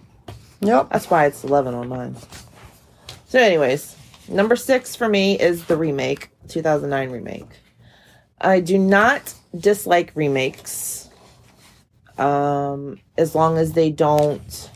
Yep. 0.62 0.90
That's 0.90 1.10
why 1.10 1.26
it's 1.26 1.44
11 1.44 1.74
on 1.76 1.88
mine. 1.88 2.16
So, 3.36 3.42
anyways, 3.42 3.98
number 4.30 4.56
six 4.56 4.96
for 4.96 5.10
me 5.10 5.38
is 5.38 5.66
the 5.66 5.76
remake, 5.76 6.30
2009 6.48 7.12
remake. 7.12 7.50
I 8.40 8.62
do 8.62 8.78
not 8.78 9.34
dislike 9.54 10.14
remakes 10.16 11.10
um, 12.18 12.98
as 13.18 13.36
long 13.36 13.58
as 13.58 13.74
they 13.74 13.92
don't, 13.92 14.72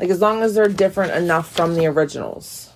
like, 0.00 0.10
as 0.10 0.20
long 0.20 0.42
as 0.42 0.56
they're 0.56 0.66
different 0.66 1.12
enough 1.12 1.48
from 1.48 1.76
the 1.76 1.86
originals. 1.86 2.72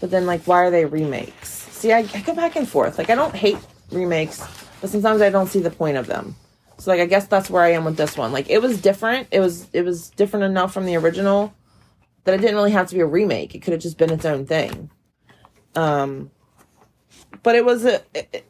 But 0.00 0.10
then, 0.10 0.24
like, 0.24 0.42
why 0.46 0.62
are 0.62 0.70
they 0.70 0.86
remakes? 0.86 1.50
See, 1.50 1.92
I, 1.92 1.98
I 2.14 2.22
go 2.22 2.34
back 2.34 2.56
and 2.56 2.66
forth. 2.66 2.96
Like, 2.96 3.10
I 3.10 3.14
don't 3.14 3.34
hate 3.34 3.58
remakes, 3.90 4.42
but 4.80 4.88
sometimes 4.88 5.20
I 5.20 5.28
don't 5.28 5.48
see 5.48 5.60
the 5.60 5.68
point 5.68 5.98
of 5.98 6.06
them. 6.06 6.34
So 6.78 6.92
like 6.92 7.00
I 7.00 7.06
guess 7.06 7.26
that's 7.26 7.50
where 7.50 7.62
I 7.62 7.72
am 7.72 7.84
with 7.84 7.96
this 7.96 8.16
one. 8.16 8.32
Like 8.32 8.48
it 8.48 8.62
was 8.62 8.80
different. 8.80 9.26
It 9.32 9.40
was 9.40 9.66
it 9.72 9.84
was 9.84 10.10
different 10.10 10.44
enough 10.44 10.72
from 10.72 10.86
the 10.86 10.94
original 10.94 11.52
that 12.28 12.34
it 12.34 12.42
didn't 12.42 12.56
really 12.56 12.72
have 12.72 12.88
to 12.88 12.94
be 12.94 13.00
a 13.00 13.06
remake. 13.06 13.54
It 13.54 13.60
could 13.60 13.72
have 13.72 13.80
just 13.80 13.96
been 13.96 14.12
its 14.12 14.26
own 14.26 14.44
thing. 14.44 14.90
Um 15.74 16.30
but 17.42 17.56
it 17.56 17.64
was 17.64 17.86
a 17.86 18.02
it- 18.14 18.44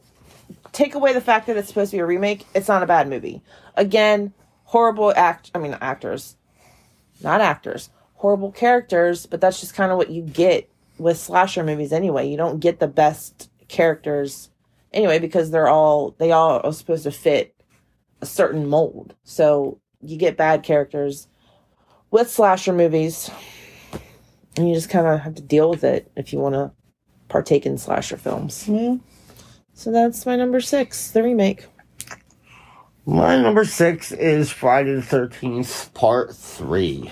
take 0.73 0.95
away 0.95 1.13
the 1.13 1.21
fact 1.21 1.47
that 1.47 1.55
it's 1.55 1.69
supposed 1.69 1.91
to 1.91 1.97
be 1.97 2.01
a 2.01 2.05
remake, 2.05 2.45
it's 2.53 2.67
not 2.67 2.83
a 2.83 2.87
bad 2.87 3.07
movie. 3.07 3.41
Again, 3.75 4.33
horrible 4.65 5.13
act 5.15 5.49
I 5.55 5.59
mean 5.59 5.77
actors. 5.79 6.35
Not 7.23 7.39
actors. 7.39 7.89
Horrible 8.15 8.51
characters, 8.51 9.25
but 9.25 9.39
that's 9.39 9.61
just 9.61 9.73
kind 9.73 9.93
of 9.93 9.97
what 9.97 10.09
you 10.09 10.23
get 10.23 10.69
with 10.97 11.17
slasher 11.17 11.63
movies 11.63 11.93
anyway. 11.93 12.27
You 12.27 12.35
don't 12.35 12.59
get 12.59 12.81
the 12.81 12.87
best 12.89 13.49
characters 13.69 14.49
anyway 14.91 15.19
because 15.19 15.51
they're 15.51 15.69
all 15.69 16.15
they 16.17 16.33
all 16.33 16.59
are 16.65 16.73
supposed 16.73 17.03
to 17.03 17.11
fit 17.11 17.55
a 18.19 18.25
certain 18.25 18.67
mold. 18.67 19.15
So 19.23 19.79
you 20.01 20.17
get 20.17 20.35
bad 20.35 20.63
characters 20.63 21.29
with 22.11 22.29
slasher 22.29 22.73
movies, 22.73 23.29
and 24.57 24.67
you 24.67 24.75
just 24.75 24.89
kind 24.89 25.07
of 25.07 25.19
have 25.21 25.35
to 25.35 25.41
deal 25.41 25.69
with 25.69 25.83
it 25.83 26.11
if 26.15 26.33
you 26.33 26.39
want 26.39 26.55
to 26.55 26.71
partake 27.27 27.65
in 27.65 27.77
slasher 27.77 28.17
films. 28.17 28.67
Yeah. 28.67 28.97
So 29.73 29.91
that's 29.91 30.25
my 30.25 30.35
number 30.35 30.59
six, 30.59 31.11
the 31.11 31.23
remake. 31.23 31.65
My 33.05 33.41
number 33.41 33.65
six 33.65 34.11
is 34.11 34.51
Friday 34.51 34.93
the 34.93 35.01
Thirteenth 35.01 35.93
Part 35.93 36.35
Three, 36.35 37.11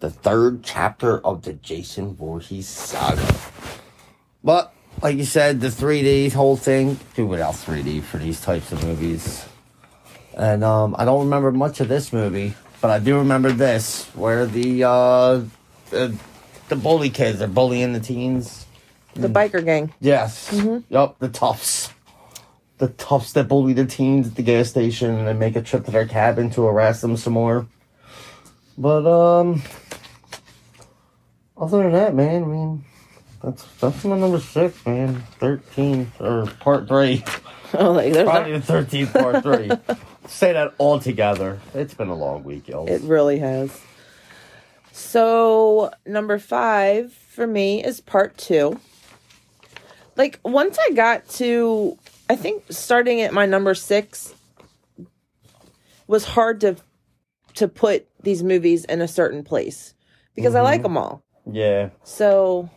the 0.00 0.10
third 0.10 0.62
chapter 0.62 1.24
of 1.24 1.42
the 1.42 1.52
Jason 1.54 2.14
Voorhees 2.14 2.68
saga. 2.68 3.34
But 4.42 4.74
like 5.02 5.16
you 5.16 5.24
said, 5.24 5.60
the 5.60 5.68
3D 5.68 6.32
whole 6.32 6.56
thing, 6.56 6.98
do 7.14 7.26
without 7.26 7.54
3D 7.54 8.02
for 8.02 8.18
these 8.18 8.40
types 8.40 8.72
of 8.72 8.84
movies. 8.84 9.46
And 10.36 10.62
um, 10.64 10.94
I 10.98 11.04
don't 11.04 11.24
remember 11.24 11.52
much 11.52 11.80
of 11.80 11.88
this 11.88 12.12
movie, 12.12 12.54
but 12.80 12.90
I 12.90 12.98
do 12.98 13.18
remember 13.18 13.52
this, 13.52 14.06
where 14.14 14.46
the 14.46 14.84
uh, 14.84 15.42
the, 15.90 16.16
the 16.70 16.76
bully 16.76 17.10
kids 17.10 17.42
are 17.42 17.46
bullying 17.48 17.92
the 17.92 18.00
teens. 18.00 18.64
The 19.14 19.28
biker 19.28 19.62
gang. 19.64 19.92
Yes. 20.00 20.50
Yep. 20.88 21.16
the 21.18 21.28
toughs. 21.28 21.92
The 22.78 22.88
toughs 22.88 23.32
that 23.34 23.48
bully 23.48 23.74
the 23.74 23.84
teens 23.84 24.28
at 24.28 24.36
the 24.36 24.42
gas 24.42 24.70
station 24.70 25.10
and 25.14 25.28
then 25.28 25.38
make 25.38 25.56
a 25.56 25.60
trip 25.62 25.84
to 25.84 25.90
their 25.90 26.06
cabin 26.06 26.48
to 26.50 26.62
harass 26.64 27.02
them 27.02 27.16
some 27.18 27.34
more. 27.34 27.66
But 28.78 29.06
um 29.06 29.62
other 31.58 31.82
than 31.82 31.92
that, 31.92 32.14
man, 32.14 32.44
I 32.44 32.46
mean 32.46 32.84
that's 33.42 33.64
that's 33.80 34.04
my 34.04 34.16
number 34.16 34.38
six, 34.40 34.84
man. 34.86 35.22
Thirteen 35.38 36.10
or 36.18 36.46
part 36.60 36.88
three. 36.88 37.22
Oh, 37.72 37.92
like 37.92 38.12
there's 38.12 38.28
Friday 38.28 38.50
not, 38.50 38.62
the 38.62 38.66
thirteenth 38.66 39.12
part 39.12 39.44
three. 39.44 39.70
Say 40.26 40.52
that 40.54 40.74
all 40.78 40.98
together. 40.98 41.60
It's 41.72 41.94
been 41.94 42.08
a 42.08 42.16
long 42.16 42.42
week, 42.42 42.66
y'all. 42.66 42.88
it 42.88 43.00
really 43.02 43.38
has. 43.38 43.80
So 44.92 45.90
number 46.06 46.38
five 46.38 47.12
for 47.12 47.46
me 47.46 47.84
is 47.84 48.00
part 48.00 48.36
two. 48.36 48.78
Like 50.16 50.40
once 50.44 50.78
I 50.78 50.90
got 50.92 51.28
to, 51.30 51.96
I 52.28 52.36
think 52.36 52.64
starting 52.70 53.20
at 53.22 53.32
my 53.32 53.46
number 53.46 53.74
six 53.74 54.34
was 56.06 56.24
hard 56.24 56.60
to 56.62 56.76
to 57.54 57.68
put 57.68 58.06
these 58.22 58.42
movies 58.42 58.84
in 58.84 59.00
a 59.00 59.08
certain 59.08 59.42
place 59.44 59.94
because 60.34 60.54
I 60.54 60.60
like 60.60 60.82
them 60.82 60.96
all. 60.96 61.22
yeah. 61.50 61.90
So 62.04 62.70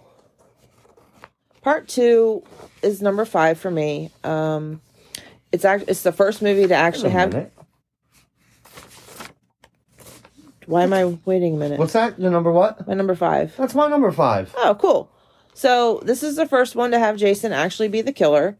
part 1.62 1.88
two 1.88 2.43
is 2.82 3.02
number 3.02 3.26
five 3.26 3.58
for 3.60 3.71
me. 3.71 4.10
Um, 4.23 4.82
it's 5.52 5.65
act- 5.65 5.86
it's 5.88 6.04
the 6.04 6.12
first 6.12 6.41
movie 6.41 6.67
to 6.67 6.76
actually 6.76 7.12
have. 7.12 7.34
minute. 7.34 7.54
Why 10.67 10.84
am 10.84 10.93
I 10.93 11.06
waiting 11.26 11.56
a 11.56 11.58
minute? 11.58 11.80
What's 11.80 11.93
that? 11.93 12.19
Your 12.19 12.32
number 12.32 12.52
what? 12.52 12.88
my 12.88 12.93
number 12.93 13.15
five. 13.15 13.56
That's 13.58 13.76
my 13.76 13.88
number 13.88 14.12
five. 14.12 14.54
Oh, 14.58 14.76
cool. 14.80 15.10
So 15.54 16.02
this 16.04 16.23
is 16.23 16.36
the 16.36 16.47
first 16.47 16.76
one 16.76 16.91
to 16.91 16.99
have 16.99 17.17
Jason 17.17 17.52
actually 17.54 17.88
be 17.88 18.02
the 18.02 18.13
killer. 18.13 18.58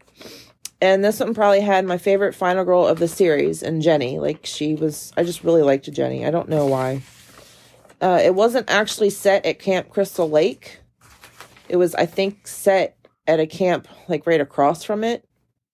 And 0.80 1.04
this 1.04 1.20
one 1.20 1.34
probably 1.34 1.60
had 1.60 1.84
my 1.84 1.98
favorite 1.98 2.34
final 2.34 2.64
girl 2.64 2.86
of 2.86 2.98
the 2.98 3.08
series 3.08 3.62
and 3.62 3.82
Jenny. 3.82 4.18
Like 4.18 4.44
she 4.44 4.74
was 4.74 5.12
I 5.16 5.22
just 5.24 5.44
really 5.44 5.62
liked 5.62 5.90
Jenny. 5.92 6.26
I 6.26 6.30
don't 6.30 6.48
know 6.48 6.66
why. 6.66 7.02
Uh, 8.00 8.20
it 8.22 8.34
wasn't 8.34 8.70
actually 8.70 9.10
set 9.10 9.46
at 9.46 9.58
Camp 9.58 9.88
Crystal 9.88 10.28
Lake. 10.28 10.80
It 11.68 11.76
was, 11.76 11.94
I 11.94 12.04
think, 12.04 12.46
set 12.46 12.98
at 13.26 13.40
a 13.40 13.46
camp 13.46 13.88
like 14.08 14.26
right 14.26 14.40
across 14.40 14.84
from 14.84 15.02
it, 15.02 15.26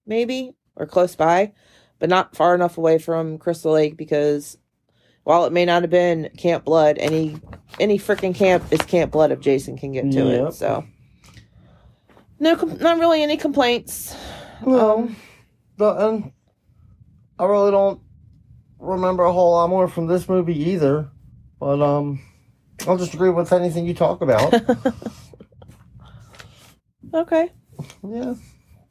maybe, 0.07 0.55
or 0.77 0.87
close 0.87 1.17
by, 1.17 1.53
but 1.99 2.09
not 2.09 2.37
far 2.37 2.55
enough 2.55 2.79
away 2.79 2.99
from 2.99 3.39
Crystal 3.39 3.73
Lake 3.73 3.97
because 3.97 4.57
while 5.31 5.45
it 5.45 5.53
may 5.53 5.65
not 5.65 5.83
have 5.83 5.91
been 5.93 6.29
Camp 6.37 6.65
Blood, 6.65 6.99
any 6.99 7.37
any 7.79 8.01
freaking 8.01 8.35
camp 8.35 8.65
is 8.73 8.81
Camp 8.83 9.13
Blood 9.13 9.31
if 9.31 9.39
Jason 9.39 9.79
can 9.79 9.93
get 9.93 10.11
to 10.11 10.25
Yep. 10.27 10.49
it. 10.49 10.53
So 10.55 10.85
no, 12.41 12.57
com- 12.57 12.79
not 12.79 12.99
really 12.99 13.23
any 13.23 13.37
complaints. 13.37 14.13
No. 14.67 14.99
Um, 14.99 15.17
the, 15.77 15.89
and 16.09 16.33
I 17.39 17.45
really 17.45 17.71
don't 17.71 18.01
remember 18.81 19.23
a 19.23 19.33
whole 19.33 19.53
lot 19.53 19.71
more 19.71 19.87
from 19.87 20.09
this 20.09 20.29
movie 20.29 20.59
either. 20.71 21.09
But 21.61 21.81
um, 21.81 22.21
I'll 22.89 22.99
just 22.99 23.15
agree 23.15 23.31
with 23.31 23.53
anything 23.53 23.87
you 23.87 23.95
talk 23.95 24.23
about. 24.23 24.53
Okay. 27.15 27.51
yeah, 28.09 28.35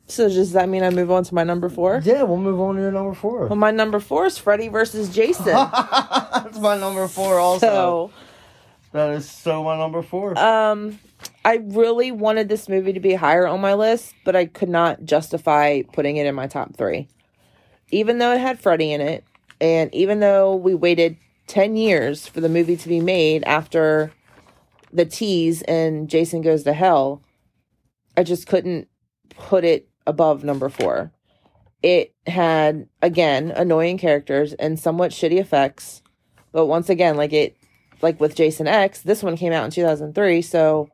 So 0.09 0.27
does 0.27 0.53
that 0.53 0.67
mean 0.67 0.83
I 0.83 0.89
move 0.89 1.11
on 1.11 1.23
to 1.23 1.35
my 1.35 1.43
number 1.43 1.69
four? 1.69 2.01
yeah. 2.03 2.23
We'll 2.23 2.37
move 2.37 2.59
on 2.59 2.75
to 2.75 2.81
your 2.81 2.91
number 2.91 3.13
four. 3.13 3.47
Well, 3.47 3.55
my 3.55 3.71
number 3.71 3.99
four 3.99 4.25
is 4.25 4.37
Freddy 4.37 4.67
versus 4.67 5.09
Jason. 5.09 5.45
That's 5.53 6.59
my 6.59 6.77
number 6.77 7.07
four. 7.07 7.39
Also, 7.39 7.59
so, 7.67 8.11
that 8.91 9.11
is 9.11 9.29
so 9.29 9.63
my 9.63 9.77
number 9.77 10.01
four. 10.01 10.37
um, 10.37 10.99
I 11.45 11.57
really 11.63 12.11
wanted 12.11 12.49
this 12.49 12.67
movie 12.67 12.93
to 12.93 12.99
be 12.99 13.13
higher 13.13 13.47
on 13.47 13.61
my 13.61 13.75
list, 13.75 14.15
but 14.25 14.35
I 14.35 14.45
could 14.45 14.69
not 14.69 15.03
justify 15.03 15.83
putting 15.93 16.17
it 16.17 16.25
in 16.25 16.33
my 16.33 16.47
top 16.47 16.75
three. 16.75 17.07
Even 17.91 18.17
though 18.17 18.33
it 18.33 18.39
had 18.39 18.59
Freddy 18.59 18.91
in 18.91 19.01
it, 19.01 19.23
and 19.61 19.93
even 19.93 20.19
though 20.19 20.55
we 20.55 20.73
waited 20.73 21.17
10 21.47 21.75
years 21.75 22.27
for 22.27 22.41
the 22.41 22.49
movie 22.49 22.77
to 22.77 22.87
be 22.87 22.99
made 22.99 23.43
after 23.43 24.11
the 24.91 25.05
tease 25.05 25.61
and 25.63 26.09
Jason 26.09 26.41
Goes 26.41 26.63
to 26.63 26.73
Hell, 26.73 27.21
I 28.15 28.23
just 28.23 28.47
couldn't 28.47 28.87
put 29.29 29.63
it 29.63 29.88
above 30.09 30.43
number 30.43 30.67
four. 30.69 31.11
It 31.81 32.13
had, 32.27 32.89
again, 33.01 33.51
annoying 33.51 33.97
characters 33.97 34.53
and 34.53 34.77
somewhat 34.77 35.11
shitty 35.11 35.39
effects. 35.39 36.01
But 36.51 36.65
once 36.65 36.89
again, 36.89 37.15
like 37.15 37.31
it, 37.31 37.55
like 38.01 38.19
with 38.19 38.35
Jason 38.35 38.67
X, 38.67 39.01
this 39.01 39.23
one 39.23 39.37
came 39.37 39.53
out 39.53 39.63
in 39.63 39.71
2003. 39.71 40.41
So, 40.41 40.89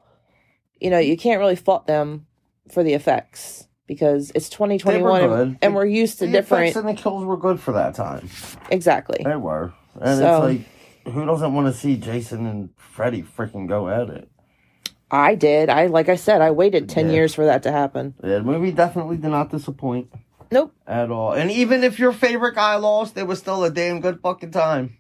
you 0.80 0.90
know, 0.92 1.00
you 1.00 1.18
can't 1.18 1.40
really 1.40 1.56
fault 1.56 1.88
them 1.88 2.28
for 2.72 2.84
the 2.84 2.94
effects 2.94 3.68
because 3.88 4.32
it's 4.36 4.50
2021 4.50 5.24
and, 5.32 5.58
and 5.62 5.76
we're 5.76 5.86
used 5.86 6.20
to 6.20 6.26
the 6.26 6.32
different. 6.32 6.66
effects 6.66 6.76
and 6.78 6.88
the 6.90 7.02
kills 7.02 7.24
were 7.24 7.38
good 7.38 7.60
for 7.60 7.72
that 7.72 7.96
time. 7.96 8.30
Exactly. 8.70 9.22
They 9.24 9.36
were, 9.36 9.74
and 10.00 10.20
So- 10.20 10.46
it's 10.48 10.60
like, 11.06 11.14
who 11.14 11.26
doesn't 11.26 11.54
want 11.54 11.68
to 11.68 11.80
see 11.80 11.98
Jason 11.98 12.46
and 12.48 12.70
Freddy 12.78 13.22
freaking 13.24 13.68
go 13.68 13.88
at 13.88 14.10
it? 14.10 14.28
I 15.12 15.36
did. 15.36 15.70
I, 15.70 15.86
like 15.88 16.10
I 16.10 16.16
said, 16.16 16.42
I 16.42 16.52
waited 16.52 16.90
10 16.90 17.08
Yeah. 17.08 17.14
years 17.14 17.36
for 17.36 17.46
that 17.46 17.64
to 17.64 17.72
happen. 17.72 18.16
Yeah, 18.24 18.36
the 18.40 18.44
movie 18.44 18.72
definitely 18.72 19.18
did 19.18 19.30
not 19.30 19.52
disappoint 19.52 20.08
Nope. 20.52 20.74
at 20.88 21.12
all. 21.12 21.34
And 21.34 21.52
even 21.52 21.84
if 21.84 22.00
your 22.00 22.12
favorite 22.12 22.56
guy 22.56 22.76
lost, 22.76 23.18
it 23.18 23.28
was 23.28 23.40
still 23.40 23.64
a 23.64 23.70
damn 23.70 24.02
good 24.02 24.20
fucking 24.22 24.52
time. 24.52 24.98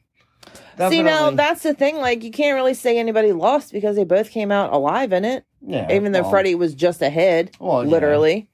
See, 0.89 1.01
now 1.01 1.31
that's 1.31 1.63
the 1.63 1.73
thing. 1.73 1.97
Like, 1.97 2.23
you 2.23 2.31
can't 2.31 2.55
really 2.55 2.73
say 2.73 2.97
anybody 2.99 3.31
lost 3.31 3.71
because 3.71 3.95
they 3.95 4.03
both 4.03 4.29
came 4.29 4.51
out 4.51 4.73
alive 4.73 5.11
in 5.13 5.23
it. 5.25 5.45
yeah, 5.65 5.91
even 5.91 6.11
though 6.11 6.21
well, 6.21 6.29
Freddy 6.29 6.53
was 6.53 6.75
just 6.75 7.01
ahead, 7.01 7.51
Well, 7.59 7.83
yeah. 7.83 7.89
literally. 7.89 8.49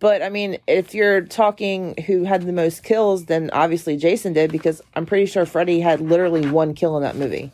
But 0.00 0.22
I 0.22 0.30
mean, 0.30 0.56
if 0.66 0.94
you're 0.94 1.20
talking 1.20 1.94
who 2.06 2.24
had 2.24 2.42
the 2.42 2.52
most 2.52 2.82
kills, 2.82 3.26
then 3.26 3.50
obviously 3.52 3.98
Jason 3.98 4.32
did 4.32 4.50
because 4.50 4.80
I'm 4.94 5.04
pretty 5.04 5.26
sure 5.26 5.44
Freddy 5.44 5.80
had 5.80 6.00
literally 6.00 6.48
one 6.50 6.72
kill 6.74 6.96
in 6.96 7.02
that 7.02 7.16
movie, 7.16 7.52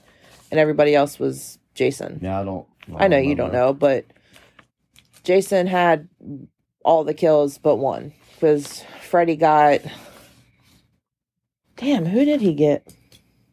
and 0.53 0.61
everybody 0.61 0.95
else 0.95 1.19
was 1.19 1.59
Jason. 1.75 2.21
Yeah, 2.23 2.41
I 2.41 2.45
don't. 2.45 2.65
I 2.95 3.09
know 3.09 3.19
you 3.19 3.35
don't 3.35 3.53
know, 3.53 3.73
but 3.73 4.05
Jason 5.25 5.67
had 5.67 6.09
all 6.85 7.03
the 7.05 7.15
kills 7.15 7.59
but 7.59 7.77
one 7.77 8.13
because 8.35 8.85
Freddy 9.03 9.37
got. 9.37 9.81
Damn, 11.77 12.07
who 12.07 12.25
did 12.25 12.41
he 12.41 12.55
get? 12.55 12.87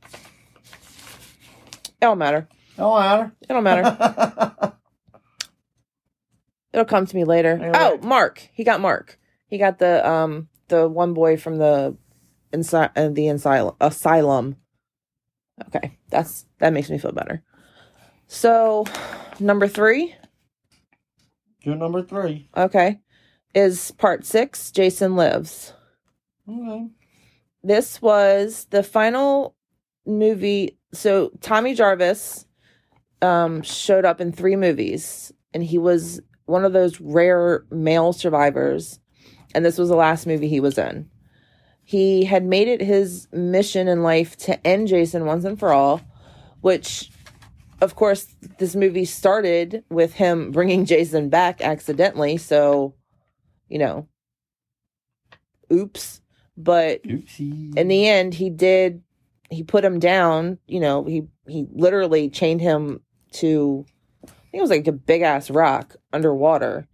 It 0.03 2.01
don't 2.01 2.17
matter. 2.17 2.47
Don't 2.77 2.99
matter. 2.99 3.33
It 3.41 3.47
don't 3.47 3.63
matter. 3.63 4.73
It'll 6.73 6.85
come 6.85 7.05
to 7.05 7.15
me 7.15 7.23
later. 7.23 7.71
Oh. 7.73 7.99
Mark. 8.01 8.49
He 8.53 8.63
got 8.63 8.81
Mark. 8.81 9.19
He 9.47 9.57
got 9.57 9.77
the 9.79 10.07
um 10.09 10.49
the 10.69 10.87
one 10.89 11.13
boy 11.13 11.37
from 11.37 11.57
the 11.57 11.95
inside 12.51 12.91
uh, 12.95 13.09
the 13.09 13.27
asylum 13.27 13.75
asylum. 13.79 14.57
Okay, 15.67 15.97
that's 16.09 16.45
that 16.59 16.73
makes 16.73 16.89
me 16.89 16.97
feel 16.97 17.11
better. 17.11 17.43
So, 18.43 18.85
number 19.39 19.67
three, 19.67 20.15
You're 21.61 21.75
number 21.75 22.01
three. 22.01 22.49
okay, 22.57 22.99
is 23.53 23.91
part 23.91 24.25
six. 24.25 24.71
Jason 24.71 25.15
lives. 25.15 25.71
Okay. 26.49 26.87
This 27.61 28.01
was 28.01 28.65
the 28.71 28.81
final 28.81 29.55
movie. 30.07 30.79
So 30.93 31.31
Tommy 31.41 31.75
Jarvis 31.75 32.47
um, 33.21 33.61
showed 33.61 34.03
up 34.03 34.19
in 34.19 34.31
three 34.31 34.55
movies, 34.55 35.31
and 35.53 35.63
he 35.63 35.77
was 35.77 36.19
one 36.45 36.65
of 36.65 36.73
those 36.73 36.99
rare 36.99 37.65
male 37.69 38.13
survivors. 38.13 38.99
And 39.53 39.63
this 39.63 39.77
was 39.77 39.89
the 39.89 39.95
last 39.95 40.25
movie 40.25 40.49
he 40.49 40.59
was 40.59 40.79
in. 40.79 41.07
He 41.83 42.25
had 42.25 42.43
made 42.43 42.67
it 42.67 42.81
his 42.81 43.27
mission 43.31 43.87
in 43.87 44.01
life 44.01 44.35
to 44.37 44.65
end 44.65 44.87
Jason 44.87 45.27
once 45.27 45.45
and 45.45 45.59
for 45.59 45.71
all, 45.71 46.01
which, 46.61 47.11
of 47.81 47.95
course, 47.95 48.27
this 48.59 48.75
movie 48.75 49.05
started 49.05 49.83
with 49.89 50.13
him 50.13 50.51
bringing 50.51 50.85
Jason 50.85 51.29
back 51.29 51.61
accidentally. 51.61 52.37
So, 52.37 52.93
you 53.67 53.79
know, 53.79 54.07
oops. 55.71 56.21
But 56.55 57.03
Oopsie. 57.03 57.75
in 57.75 57.87
the 57.87 58.07
end 58.07 58.35
he 58.35 58.51
did 58.51 59.01
he 59.49 59.63
put 59.63 59.85
him 59.85 59.99
down 59.99 60.57
you 60.67 60.79
know 60.79 61.03
he 61.03 61.23
he 61.47 61.67
literally 61.71 62.29
chained 62.29 62.61
him 62.61 63.01
to 63.31 63.85
i 64.23 64.27
think 64.27 64.37
it 64.53 64.61
was 64.61 64.69
like 64.69 64.87
a 64.87 64.91
big 64.91 65.21
ass 65.21 65.49
rock 65.49 65.95
underwater 66.11 66.87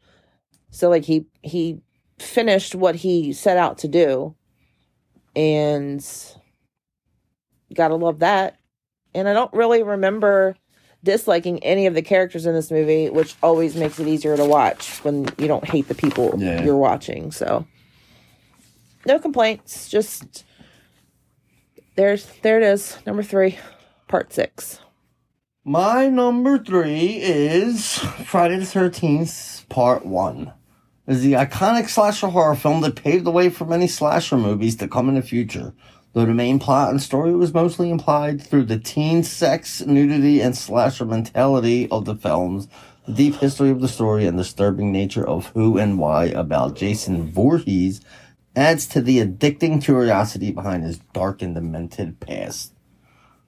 so 0.71 0.89
like 0.89 1.05
he 1.05 1.25
he 1.41 1.79
finished 2.19 2.75
what 2.75 2.95
he 2.95 3.33
set 3.33 3.57
out 3.57 3.77
to 3.77 3.87
do 3.87 4.35
and 5.35 6.05
gotta 7.73 7.95
love 7.95 8.19
that 8.19 8.57
and 9.13 9.27
i 9.27 9.33
don't 9.33 9.53
really 9.53 9.83
remember 9.83 10.55
disliking 11.03 11.63
any 11.63 11.85
of 11.85 11.93
the 11.93 12.01
characters 12.01 12.45
in 12.45 12.53
this 12.53 12.71
movie 12.71 13.09
which 13.09 13.35
always 13.41 13.75
makes 13.75 13.99
it 13.99 14.07
easier 14.07 14.35
to 14.35 14.45
watch 14.45 15.03
when 15.03 15.25
you 15.38 15.47
don't 15.47 15.63
hate 15.65 15.88
the 15.88 15.95
people 15.95 16.33
Yeah. 16.38 16.62
you're 16.63 16.75
watching 16.75 17.31
so 17.31 17.65
no 19.05 19.17
complaints 19.19 19.88
just 19.89 20.43
there's 21.95 22.25
there 22.41 22.57
it 22.57 22.63
is 22.63 22.97
number 23.05 23.23
three 23.23 23.57
part 24.07 24.33
six 24.33 24.79
My 25.63 26.07
number 26.07 26.57
three 26.57 27.17
is 27.21 27.97
Friday 28.25 28.57
the 28.57 28.65
Thirteenth 28.65 29.65
Part 29.69 30.05
One. 30.05 30.53
Is 31.07 31.21
the 31.23 31.33
iconic 31.33 31.89
slasher 31.89 32.27
horror 32.27 32.55
film 32.55 32.81
that 32.81 32.95
paved 32.95 33.23
the 33.25 33.31
way 33.31 33.49
for 33.49 33.65
many 33.65 33.88
slasher 33.88 34.38
movies 34.38 34.75
to 34.77 34.88
come 34.88 35.09
in 35.09 35.15
the 35.15 35.21
future. 35.21 35.73
Though 36.13 36.25
the 36.25 36.33
main 36.33 36.57
plot 36.57 36.89
and 36.89 36.99
story 36.99 37.35
was 37.35 37.53
mostly 37.53 37.91
implied 37.91 38.41
through 38.41 38.65
the 38.65 38.79
teen 38.79 39.21
sex, 39.23 39.81
nudity, 39.81 40.41
and 40.41 40.57
slasher 40.57 41.05
mentality 41.05 41.87
of 41.91 42.05
the 42.05 42.15
films, 42.15 42.67
the 43.05 43.13
deep 43.13 43.35
history 43.35 43.69
of 43.69 43.79
the 43.79 43.87
story 43.87 44.25
and 44.25 44.35
disturbing 44.35 44.91
nature 44.91 45.25
of 45.25 45.47
who 45.47 45.77
and 45.77 45.99
why 45.99 46.25
about 46.25 46.75
Jason 46.75 47.31
Voorhees 47.31 48.01
adds 48.55 48.87
to 48.87 49.01
the 49.01 49.19
addicting 49.19 49.83
curiosity 49.83 50.51
behind 50.51 50.83
his 50.83 50.97
dark 51.13 51.43
and 51.43 51.53
demented 51.53 52.19
past. 52.19 52.73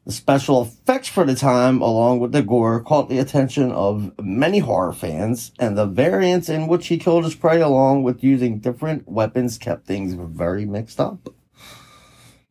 The 0.05 0.11
special 0.11 0.61
effects 0.61 1.07
for 1.07 1.25
the 1.25 1.35
time, 1.35 1.81
along 1.81 2.19
with 2.19 2.31
the 2.31 2.43
gore, 2.43 2.79
caught 2.79 3.09
the 3.09 3.19
attention 3.19 3.71
of 3.71 4.11
many 4.19 4.59
horror 4.59 4.93
fans, 4.93 5.51
and 5.59 5.75
the 5.75 5.85
variants 5.87 6.47
in 6.47 6.67
which 6.67 6.87
he 6.87 6.97
killed 6.97 7.23
his 7.23 7.35
prey, 7.35 7.59
along 7.59 8.03
with 8.03 8.23
using 8.23 8.59
different 8.59 9.07
weapons, 9.07 9.57
kept 9.57 9.87
things 9.87 10.13
very 10.13 10.65
mixed 10.65 10.99
up. 10.99 11.29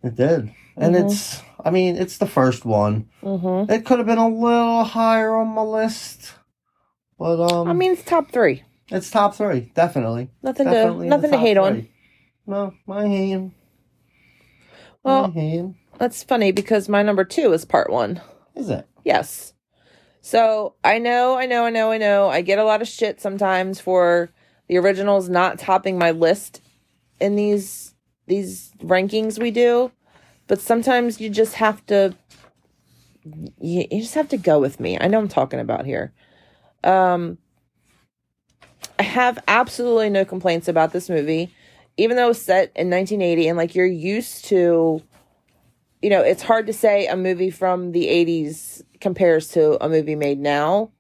It 0.03 0.15
did. 0.17 0.53
And 0.77 0.97
it's, 0.97 1.43
I 1.63 1.71
mean, 1.71 1.97
it's 1.97 2.19
the 2.19 2.27
first 2.27 2.65
one. 2.65 3.11
mm-hmm. 3.23 3.71
It 3.71 3.85
could 3.85 3.99
have 3.99 4.07
been 4.07 4.19
a 4.19 4.29
little 4.29 4.85
higher 4.85 5.35
on 5.37 5.49
my 5.49 5.63
list, 5.63 6.33
but, 7.19 7.41
um, 7.53 7.69
i 7.69 7.73
mean 7.75 7.93
it's 7.93 8.05
top 8.05 8.31
three 8.33 8.63
it's 8.89 9.11
top 9.11 9.35
three, 9.35 9.71
definitely. 9.75 10.31
nothing 10.43 10.67
Definitely 10.67 11.07
to 11.07 11.11
nothing 11.11 11.31
to 11.31 11.39
hate 11.39 11.59
on. 11.59 11.89
No, 12.47 12.73
my. 12.87 13.05
I 13.05 13.51
well 15.05 15.31
hate 15.31 15.59
him. 15.59 15.77
that's 15.99 16.23
funny 16.23 16.51
because 16.53 16.89
my 16.89 17.03
number 17.03 17.25
two 17.25 17.53
is 17.53 17.65
part 17.65 17.91
one 17.91 18.21
Is 18.55 18.69
it? 18.71 18.87
yes 19.05 19.53
so 20.23 20.75
i 20.85 20.99
know 20.99 21.37
i 21.39 21.47
know 21.47 21.65
i 21.65 21.71
know 21.71 21.91
i 21.91 21.99
know 21.99 22.29
i 22.29 22.41
get 22.43 22.59
a 22.59 22.65
lot 22.65 22.83
of 22.83 22.89
shit 22.89 23.21
sometimes 23.21 23.81
for 23.81 24.31
the 24.69 24.77
originals 24.79 25.29
not 25.29 25.59
topping 25.59 25.99
my 25.99 26.11
list 26.11 26.61
in 27.21 27.37
these 27.37 27.90
these 28.27 28.73
rankings 28.83 29.41
we 29.41 29.51
do 29.51 29.91
but 30.47 30.61
sometimes 30.61 31.21
you 31.21 31.31
just 31.31 31.55
have 31.55 31.85
to 31.87 32.15
you, 33.61 33.87
you 33.91 34.01
just 34.01 34.15
have 34.15 34.29
to 34.31 34.37
go 34.37 34.59
with 34.59 34.81
me. 34.81 34.99
I 34.99 35.07
know 35.07 35.19
i'm 35.19 35.29
talking 35.29 35.61
about 35.61 35.87
here. 35.87 36.13
Um 36.83 37.39
i 38.99 39.03
have 39.03 39.39
absolutely 39.47 40.11
no 40.11 40.25
complaints 40.25 40.69
about 40.69 40.93
this 40.93 41.09
movie. 41.09 41.55
Even 41.97 42.17
though 42.17 42.31
it's 42.31 42.43
set 42.43 42.73
in 42.75 42.91
1980 42.91 43.49
and 43.49 43.59
like 43.59 43.75
you're 43.75 43.87
used 43.87 44.45
to 44.47 45.03
you 46.03 46.11
know 46.11 46.23
it's 46.23 46.43
hard 46.43 46.67
to 46.67 46.73
say 46.73 47.07
a 47.07 47.17
movie 47.17 47.51
from 47.51 47.93
the 47.93 48.07
80s 48.07 48.83
compares 49.01 49.49
to 49.49 49.83
a 49.85 49.89
movie 49.89 50.17
made 50.17 50.39
now 50.39 50.91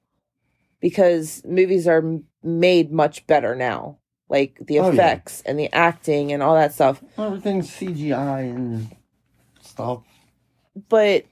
because 0.80 1.42
movies 1.44 1.88
are 1.88 2.20
made 2.42 2.92
much 2.92 3.26
better 3.26 3.54
now 3.54 3.99
like 4.30 4.56
the 4.64 4.78
Oh, 4.78 4.90
yeah. 4.90 4.92
effects 4.92 5.42
and 5.44 5.58
the 5.58 5.70
acting 5.74 6.32
and 6.32 6.42
all 6.42 6.54
that 6.54 6.72
stuff. 6.72 7.02
Everything's 7.18 7.68
CGI 7.70 8.54
and 8.54 8.96
stuff. 9.60 10.02
But 10.88 11.24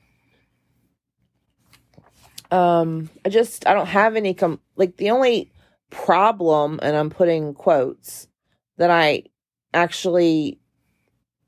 um 2.50 3.10
I 3.24 3.28
just 3.28 3.66
I 3.66 3.74
don't 3.74 3.86
have 3.88 4.16
any 4.16 4.34
com 4.34 4.60
like 4.76 4.96
the 4.96 5.10
only 5.10 5.52
problem 5.90 6.80
and 6.82 6.96
I'm 6.96 7.10
putting 7.10 7.54
quotes 7.54 8.26
that 8.78 8.90
I 8.90 9.24
actually 9.74 10.58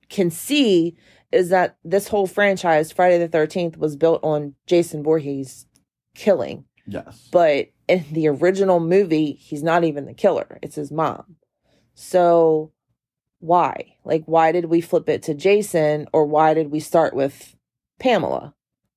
can 0.09 0.31
see 0.31 0.97
is 1.33 1.49
that 1.51 1.77
this 1.85 2.09
whole 2.09 2.27
franchise 2.27 2.93
Friday 2.93 3.19
the 3.19 3.29
13th 3.29 3.77
was 3.77 3.97
built 3.97 4.23
on 4.23 4.55
Jason 4.67 5.03
Voorhees 5.03 5.67
killing 6.15 6.65
Yes. 6.87 7.29
but 7.31 7.69
in 7.89 8.05
the 8.13 8.29
original 8.29 8.81
movie 8.81 9.33
he's 9.33 9.63
not 9.63 9.85
even 9.85 10.05
the 10.07 10.15
killer 10.15 10.59
it's 10.63 10.75
his 10.77 10.91
mom 10.91 11.37
so 12.01 12.73
why? 13.41 13.95
Like 14.05 14.25
why 14.25 14.53
did 14.53 14.67
we 14.67 14.81
flip 14.81 15.09
it 15.09 15.23
to 15.25 15.35
jason 15.35 16.09
or 16.13 16.25
why 16.25 16.55
did 16.55 16.71
we 16.71 16.81
start 16.81 17.15
with 17.15 17.55
pamela? 17.99 18.55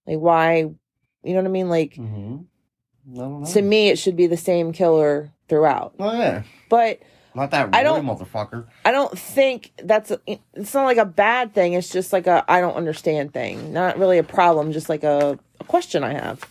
Like 0.07 0.19
why 0.19 0.57
you 0.57 1.33
know 1.33 1.35
what 1.35 1.45
i 1.45 1.49
mean? 1.49 1.69
Like 1.69 1.95
mm-hmm. 1.95 3.41
I 3.43 3.51
to 3.51 3.61
me 3.61 3.89
it 3.89 3.99
should 3.99 4.15
be 4.15 4.27
the 4.27 4.37
same 4.37 4.71
killer 4.71 5.31
throughout. 5.49 5.95
Oh 5.99 6.13
yeah. 6.13 6.43
but 6.69 7.01
Not 7.35 7.51
that 7.51 7.75
I 7.75 7.83
don't- 7.83 8.05
motherfucker. 8.05 8.67
i 8.85 8.91
don't 8.91 9.17
think 9.17 9.73
that's 9.83 10.11
a, 10.11 10.19
it's 10.53 10.73
not 10.73 10.85
like 10.85 10.97
a 10.97 11.05
bad 11.05 11.53
thing 11.53 11.73
it's 11.73 11.89
just 11.89 12.13
like 12.13 12.27
a 12.27 12.45
i 12.47 12.61
don't 12.61 12.75
understand 12.75 13.33
thing. 13.33 13.73
Not 13.73 13.99
really 13.99 14.17
a 14.17 14.23
problem 14.23 14.71
just 14.71 14.87
like 14.87 15.03
a, 15.03 15.37
a 15.59 15.63
question 15.65 16.03
i 16.03 16.13
have. 16.13 16.41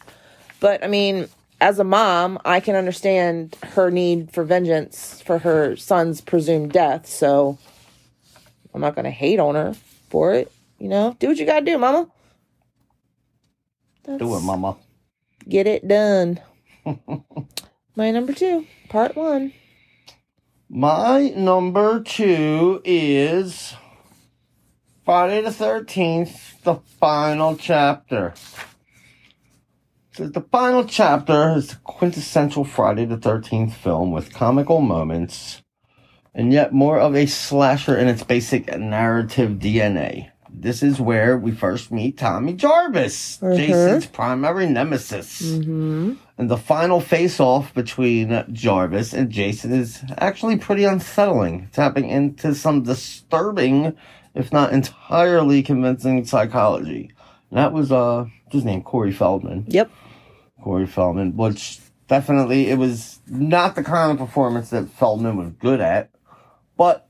But 0.60 0.84
i 0.84 0.86
mean 0.86 1.28
as 1.62 1.78
a 1.80 1.84
mom 1.84 2.38
i 2.44 2.60
can 2.60 2.76
understand 2.76 3.56
her 3.64 3.90
need 3.90 4.30
for 4.32 4.44
vengeance 4.44 5.22
for 5.22 5.38
her 5.40 5.76
son's 5.76 6.20
presumed 6.20 6.72
death 6.72 7.06
so 7.06 7.58
i'm 8.74 8.82
not 8.82 8.96
gonna 8.96 9.10
hate 9.10 9.40
on 9.40 9.54
her 9.56 9.74
for 10.10 10.34
it 10.34 10.52
you 10.78 10.88
know 10.88 11.16
do 11.20 11.28
what 11.28 11.38
you 11.38 11.46
gotta 11.46 11.64
do 11.66 11.78
mama 11.78 12.08
Do 14.18 14.36
it, 14.36 14.40
mama. 14.42 14.76
get 15.48 15.66
it 15.68 15.88
done 15.88 16.40
my 17.96 18.10
number 18.10 18.32
two 18.34 18.66
part 18.90 19.16
one 19.16 19.52
My 20.70 21.30
number 21.36 22.02
two 22.02 22.82
is 22.84 23.74
Friday 25.04 25.42
the 25.42 25.50
13th, 25.50 26.62
the 26.62 26.76
final 27.00 27.56
chapter. 27.56 28.34
So 30.14 30.26
the 30.26 30.42
final 30.42 30.84
chapter 30.84 31.54
is 31.56 31.68
the 31.68 31.76
quintessential 31.76 32.64
Friday 32.64 33.06
the 33.06 33.16
13th 33.16 33.72
film 33.72 34.12
with 34.12 34.32
comical 34.34 34.80
moments 34.82 35.62
and 36.34 36.52
yet 36.52 36.72
more 36.72 36.98
of 36.98 37.14
a 37.14 37.26
slasher 37.26 37.96
in 37.96 38.08
its 38.08 38.22
basic 38.22 38.66
narrative 38.78 39.52
DNA. 39.52 40.28
This 40.54 40.82
is 40.82 41.00
where 41.00 41.38
we 41.38 41.50
first 41.50 41.90
meet 41.90 42.18
Tommy 42.18 42.52
Jarvis, 42.52 43.38
Mhm. 43.40 43.56
Jason's 43.56 44.06
primary 44.06 44.66
nemesis. 44.66 45.40
mm-hmm 45.42 46.12
And 46.38 46.50
the 46.50 46.56
final 46.58 47.00
face 47.00 47.40
off 47.40 47.72
between 47.72 48.44
Jarvis 48.52 49.14
and 49.14 49.30
Jason 49.30 49.72
is 49.72 50.02
actually 50.18 50.56
pretty 50.56 50.84
unsettling, 50.84 51.68
tapping 51.72 52.08
into 52.08 52.54
some 52.54 52.82
disturbing, 52.82 53.94
if 54.34 54.52
not 54.52 54.72
entirely 54.72 55.62
convincing 55.62 56.24
psychology. 56.26 57.10
And 57.50 57.58
that 57.58 57.72
was, 57.72 57.92
uh, 57.92 58.26
his 58.50 58.64
name, 58.64 58.82
Corey 58.82 59.12
Feldman. 59.12 59.64
yep 59.68 59.90
Corey 60.62 60.86
Feldman, 60.86 61.36
which 61.36 61.80
definitely, 62.08 62.70
it 62.70 62.78
was 62.78 63.20
not 63.26 63.74
the 63.74 63.82
kind 63.82 64.12
of 64.12 64.18
performance 64.18 64.70
that 64.70 64.88
Feldman 64.88 65.36
was 65.36 65.50
good 65.50 65.80
at, 65.80 66.10
but 66.76 67.08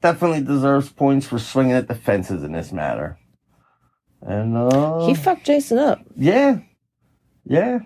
definitely 0.00 0.42
deserves 0.42 0.90
points 0.90 1.26
for 1.26 1.38
swinging 1.38 1.72
at 1.72 1.88
the 1.88 1.94
fences 1.94 2.42
in 2.42 2.52
this 2.52 2.72
matter. 2.72 3.18
And, 4.22 4.56
uh. 4.56 5.06
he 5.06 5.14
fucked 5.14 5.46
jason 5.46 5.78
up 5.78 6.00
Yeah. 6.14 6.58
Yeah. 7.46 7.80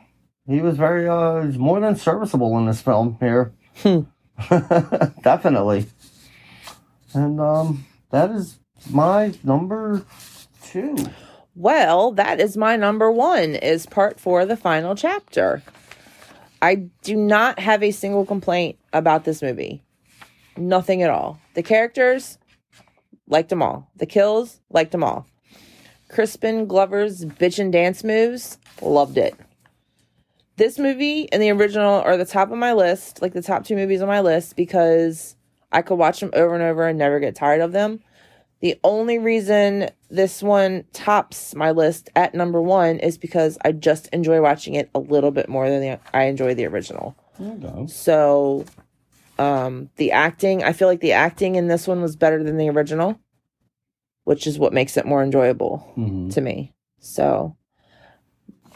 He 0.46 0.60
was 0.60 0.76
very 0.76 1.08
uh 1.08 1.42
he's 1.42 1.58
more 1.58 1.80
than 1.80 1.96
serviceable 1.96 2.58
in 2.58 2.66
this 2.66 2.82
film 2.82 3.16
here. 3.20 3.54
Hmm. 3.76 4.00
Definitely. 5.22 5.86
And 7.12 7.40
um 7.40 7.86
that 8.10 8.30
is 8.30 8.58
my 8.90 9.32
number 9.44 10.04
two. 10.62 10.96
Well, 11.56 12.10
that 12.12 12.40
is 12.40 12.56
my 12.56 12.76
number 12.76 13.10
one 13.12 13.54
is 13.54 13.86
part 13.86 14.18
four, 14.18 14.44
the 14.44 14.56
final 14.56 14.96
chapter. 14.96 15.62
I 16.60 16.86
do 17.02 17.14
not 17.14 17.60
have 17.60 17.82
a 17.82 17.92
single 17.92 18.26
complaint 18.26 18.78
about 18.92 19.24
this 19.24 19.40
movie. 19.40 19.82
Nothing 20.56 21.02
at 21.02 21.10
all. 21.10 21.38
The 21.54 21.62
characters, 21.62 22.38
liked 23.28 23.50
them 23.50 23.62
all. 23.62 23.88
The 23.96 24.06
kills, 24.06 24.60
liked 24.70 24.92
them 24.92 25.04
all. 25.04 25.26
Crispin 26.08 26.66
Glover's 26.66 27.24
bitch 27.24 27.58
and 27.58 27.72
dance 27.72 28.02
moves, 28.02 28.58
loved 28.82 29.16
it. 29.16 29.34
This 30.56 30.78
movie 30.78 31.30
and 31.32 31.42
the 31.42 31.50
original 31.50 32.00
are 32.00 32.16
the 32.16 32.24
top 32.24 32.50
of 32.50 32.58
my 32.58 32.72
list, 32.72 33.22
like 33.22 33.32
the 33.32 33.42
top 33.42 33.64
two 33.64 33.76
movies 33.76 34.02
on 34.02 34.08
my 34.08 34.20
list, 34.20 34.56
because 34.56 35.36
I 35.72 35.82
could 35.82 35.96
watch 35.96 36.20
them 36.20 36.30
over 36.32 36.54
and 36.54 36.62
over 36.62 36.86
and 36.86 36.98
never 36.98 37.20
get 37.20 37.34
tired 37.34 37.60
of 37.60 37.72
them. 37.72 38.00
The 38.64 38.80
only 38.82 39.18
reason 39.18 39.90
this 40.08 40.42
one 40.42 40.84
tops 40.94 41.54
my 41.54 41.72
list 41.72 42.08
at 42.16 42.34
number 42.34 42.62
one 42.62 42.98
is 42.98 43.18
because 43.18 43.58
I 43.62 43.72
just 43.72 44.06
enjoy 44.06 44.40
watching 44.40 44.74
it 44.74 44.88
a 44.94 44.98
little 44.98 45.30
bit 45.30 45.50
more 45.50 45.68
than 45.68 45.82
the, 45.82 46.00
I 46.14 46.22
enjoy 46.22 46.54
the 46.54 46.64
original. 46.64 47.14
So, 47.88 48.64
um, 49.38 49.90
the 49.96 50.12
acting, 50.12 50.64
I 50.64 50.72
feel 50.72 50.88
like 50.88 51.00
the 51.00 51.12
acting 51.12 51.56
in 51.56 51.68
this 51.68 51.86
one 51.86 52.00
was 52.00 52.16
better 52.16 52.42
than 52.42 52.56
the 52.56 52.70
original, 52.70 53.20
which 54.24 54.46
is 54.46 54.58
what 54.58 54.72
makes 54.72 54.96
it 54.96 55.04
more 55.04 55.22
enjoyable 55.22 55.86
Mhm. 55.98 56.32
to 56.32 56.40
me. 56.40 56.72
So, 57.00 57.56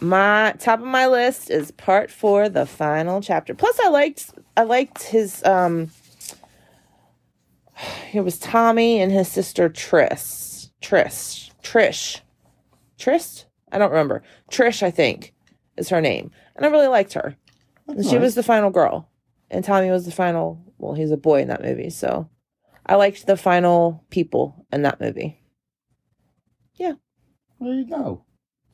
my 0.00 0.54
top 0.58 0.80
of 0.80 0.86
my 0.86 1.06
list 1.06 1.50
is 1.50 1.70
part 1.70 2.10
four, 2.10 2.50
the 2.50 2.66
final 2.66 3.22
chapter. 3.22 3.54
Plus, 3.54 3.80
I 3.80 3.88
liked 3.88 4.32
I 4.54 4.64
liked 4.64 5.04
his 5.04 5.42
um. 5.44 5.90
It 8.12 8.22
was 8.22 8.38
Tommy 8.38 9.00
and 9.00 9.12
his 9.12 9.28
sister 9.28 9.68
Triss, 9.68 10.70
Trish, 10.80 11.50
Trish, 11.62 12.20
Trist. 12.98 13.46
I 13.70 13.78
don't 13.78 13.90
remember. 13.90 14.22
Trish, 14.50 14.82
I 14.82 14.90
think, 14.90 15.34
is 15.76 15.90
her 15.90 16.00
name, 16.00 16.30
and 16.56 16.64
I 16.64 16.70
really 16.70 16.86
liked 16.88 17.12
her. 17.12 17.36
And 17.86 18.04
she 18.04 18.18
was 18.18 18.34
the 18.34 18.42
final 18.42 18.70
girl, 18.70 19.08
and 19.50 19.64
Tommy 19.64 19.90
was 19.90 20.04
the 20.06 20.10
final. 20.10 20.60
Well, 20.78 20.94
he's 20.94 21.10
a 21.10 21.16
boy 21.16 21.42
in 21.42 21.48
that 21.48 21.62
movie, 21.62 21.90
so 21.90 22.28
I 22.86 22.94
liked 22.96 23.26
the 23.26 23.36
final 23.36 24.04
people 24.10 24.66
in 24.72 24.82
that 24.82 25.00
movie. 25.00 25.42
Yeah. 26.74 26.94
There 27.60 27.74
you 27.74 27.86
go. 27.88 28.24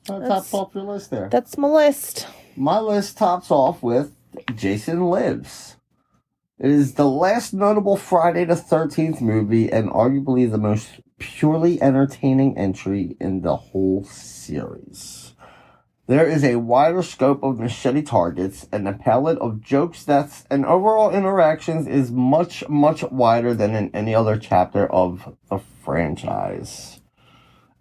That 0.05 0.19
That's- 0.21 0.49
tops 0.49 0.53
off 0.53 0.75
your 0.75 0.83
list 0.83 1.09
there. 1.09 1.27
That's 1.29 1.57
my 1.57 1.67
list. 1.67 2.27
My 2.55 2.79
list 2.79 3.17
tops 3.17 3.51
off 3.51 3.81
with 3.81 4.15
Jason 4.55 5.01
Lives. 5.09 5.75
It 6.57 6.71
is 6.71 6.93
the 6.93 7.05
last 7.07 7.53
notable 7.53 7.97
Friday 7.97 8.45
the 8.45 8.53
13th 8.53 9.19
movie 9.19 9.69
and 9.69 9.89
arguably 9.89 10.49
the 10.49 10.57
most 10.57 11.01
purely 11.19 11.81
entertaining 11.81 12.57
entry 12.57 13.17
in 13.19 13.41
the 13.41 13.57
whole 13.57 14.05
series. 14.05 15.33
There 16.07 16.25
is 16.25 16.45
a 16.45 16.55
wider 16.55 17.03
scope 17.03 17.43
of 17.43 17.59
machete 17.59 18.03
targets, 18.03 18.69
and 18.71 18.87
the 18.87 18.93
palette 18.93 19.37
of 19.39 19.59
jokes, 19.59 20.05
deaths, 20.05 20.45
and 20.49 20.65
overall 20.65 21.11
interactions 21.11 21.87
is 21.87 22.09
much, 22.09 22.63
much 22.69 23.03
wider 23.03 23.53
than 23.53 23.75
in 23.75 23.93
any 23.93 24.15
other 24.15 24.37
chapter 24.37 24.87
of 24.87 25.35
the 25.49 25.59
franchise. 25.83 27.01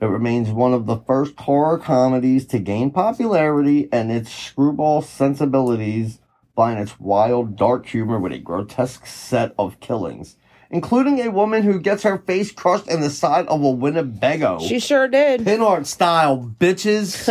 It 0.01 0.07
remains 0.07 0.51
one 0.51 0.75
of 0.75 0.87
the 0.87 0.97
first 0.97 1.39
horror 1.39 1.79
comedies 1.79 2.45
to 2.47 2.59
gain 2.59 2.91
popularity, 2.91 3.89
and 3.93 4.11
its 4.11 4.33
screwball 4.33 5.01
sensibilities 5.01 6.19
blind 6.55 6.79
its 6.79 6.99
wild, 7.01 7.57
dark 7.57 7.87
humor 7.87 8.19
with 8.19 8.33
a 8.33 8.39
grotesque 8.39 9.07
set 9.07 9.55
of 9.59 9.81
killings, 9.81 10.37
including 10.71 11.21
a 11.21 11.31
woman 11.31 11.63
who 11.63 11.81
gets 11.81 12.03
her 12.03 12.19
face 12.19 12.53
crushed 12.53 12.89
in 12.89 13.01
the 13.01 13.11
side 13.11 13.47
of 13.47 13.63
a 13.63 13.71
Winnebago. 13.71 14.61
She 14.61 14.79
sure 14.79 15.09
did. 15.09 15.45
Pin 15.45 15.61
art 15.61 15.87
style, 15.87 16.55
bitches. 16.59 17.29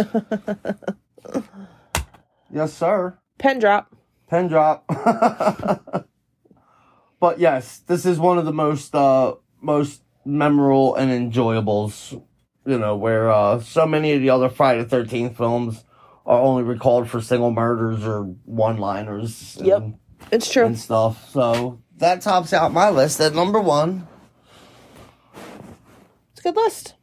yes, 2.52 2.74
sir. 2.74 3.18
Pen 3.38 3.60
drop. 3.60 3.96
Pen 4.28 4.48
drop. 4.48 4.86
but 7.20 7.40
yes, 7.40 7.80
this 7.80 8.06
is 8.06 8.20
one 8.20 8.38
of 8.38 8.46
the 8.46 8.54
most 8.54 8.94
uh 8.96 9.36
most 9.62 10.02
memorable 10.26 10.96
and 10.96 11.12
enjoyables. 11.12 12.22
You 12.66 12.80
know, 12.80 12.96
where 12.96 13.30
uh 13.30 13.60
so 13.60 13.86
many 13.86 14.14
of 14.14 14.22
the 14.22 14.30
other 14.30 14.50
Friday 14.50 14.84
Thirteenth 14.84 15.38
films 15.38 15.84
are 16.26 16.40
only 16.40 16.64
recalled 16.64 17.10
for 17.10 17.22
single 17.22 17.52
murders 17.52 18.06
or 18.06 18.24
one 18.46 18.78
liners. 18.78 19.58
Yep. 19.62 19.84
It's 20.32 20.50
true. 20.52 20.66
And 20.66 20.80
stuff. 20.80 21.30
So 21.32 21.82
that 21.98 22.22
tops 22.22 22.54
out 22.54 22.72
my 22.72 22.90
list 22.90 23.20
at 23.20 23.34
number 23.36 23.60
one. 23.60 24.08
It's 26.32 26.40
a 26.40 26.44
good 26.44 26.56
list. 26.56 26.96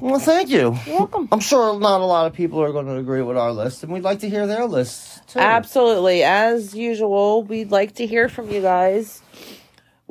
Well, 0.00 0.20
thank 0.20 0.48
you. 0.48 0.76
You're 0.86 0.98
welcome. 0.98 1.28
I'm 1.32 1.40
sure 1.40 1.78
not 1.78 2.00
a 2.00 2.04
lot 2.04 2.26
of 2.26 2.32
people 2.32 2.62
are 2.62 2.72
going 2.72 2.86
to 2.86 2.96
agree 2.96 3.22
with 3.22 3.36
our 3.36 3.52
list, 3.52 3.82
and 3.82 3.92
we'd 3.92 4.04
like 4.04 4.20
to 4.20 4.30
hear 4.30 4.46
their 4.46 4.66
lists 4.66 5.20
too. 5.32 5.40
Absolutely. 5.40 6.22
As 6.22 6.74
usual, 6.74 7.42
we'd 7.42 7.70
like 7.70 7.96
to 7.96 8.06
hear 8.06 8.28
from 8.28 8.50
you 8.50 8.62
guys. 8.62 9.20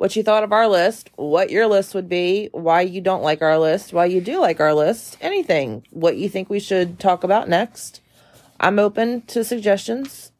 what 0.00 0.16
you 0.16 0.22
thought 0.22 0.42
of 0.42 0.50
our 0.50 0.66
list, 0.66 1.10
what 1.16 1.50
your 1.50 1.66
list 1.66 1.94
would 1.94 2.08
be, 2.08 2.48
why 2.52 2.80
you 2.80 3.02
don't 3.02 3.22
like 3.22 3.42
our 3.42 3.58
list, 3.58 3.92
why 3.92 4.06
you 4.06 4.18
do 4.18 4.40
like 4.40 4.58
our 4.58 4.72
list, 4.72 5.18
anything, 5.20 5.86
what 5.90 6.16
you 6.16 6.26
think 6.26 6.48
we 6.48 6.58
should 6.58 6.98
talk 6.98 7.22
about 7.22 7.50
next. 7.50 8.00
I'm 8.60 8.78
open 8.78 9.22
to 9.28 9.42
suggestions. 9.42 10.32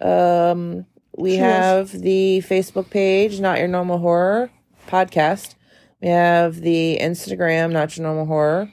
Um, 0.00 0.86
we 1.16 1.36
Cheers. 1.36 1.40
have 1.40 1.92
the 1.92 2.42
Facebook 2.46 2.90
page, 2.90 3.40
Not 3.40 3.58
Your 3.58 3.68
Normal 3.68 3.98
Horror 3.98 4.50
podcast. 4.88 5.54
We 6.02 6.08
have 6.08 6.60
the 6.60 6.98
Instagram, 7.00 7.70
Not 7.70 7.96
Your 7.96 8.06
Normal 8.06 8.26
Horror. 8.26 8.72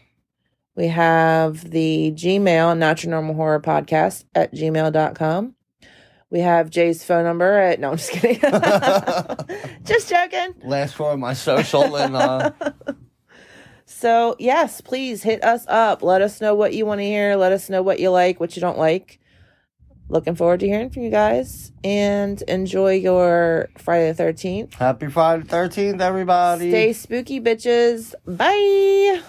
We 0.76 0.88
have 0.88 1.70
the 1.70 2.12
Gmail, 2.16 2.78
Not 2.78 3.04
Your 3.04 3.12
Normal 3.12 3.36
Horror 3.36 3.62
podcast 3.62 4.26
at 4.34 4.54
gmail.com. 4.54 5.56
We 6.32 6.40
have 6.40 6.70
Jay's 6.70 7.04
phone 7.04 7.26
number 7.26 7.60
at, 7.60 7.80
no, 7.80 7.92
I'm 7.92 7.98
just 7.98 8.12
kidding. 8.12 8.40
just 9.84 10.10
joking. 10.10 10.56
Last 10.64 10.96
for 10.96 11.16
my 11.18 11.34
social 11.34 11.96
and 11.98 12.16
uh, 12.16 12.52
So, 14.02 14.36
yes, 14.39 14.82
please 14.82 15.22
hit 15.22 15.43
us 15.43 15.64
up. 15.68 16.02
Let 16.02 16.24
us 16.24 16.41
know 16.41 16.56
what 16.56 16.74
you 16.74 16.88
want 16.88 17.02
to 17.02 17.06
hear. 17.06 17.36
Let 17.36 17.52
us 17.52 17.70
know 17.70 17.84
what 17.84 17.99
you 17.99 18.10
like, 18.10 18.39
what 18.39 18.56
you 18.56 18.60
don't 18.60 18.80
like. 18.80 19.20
Looking 20.10 20.34
forward 20.34 20.62
to 20.62 20.66
hearing 20.66 20.89
from 20.89 21.04
you 21.04 21.12
guys 21.12 21.72
and 21.84 22.41
enjoy 22.47 22.93
your 22.93 23.70
Friday 23.78 24.12
the 24.12 24.24
13th. 24.24 24.74
happy 24.74 25.08
Friday 25.08 25.43
the 25.43 25.56
13th, 25.56 26.02
everybody. 26.02 26.72
Stay 26.72 26.93
spooky, 26.93 27.39
bitches. 27.39 28.16
Bye. 28.26 29.22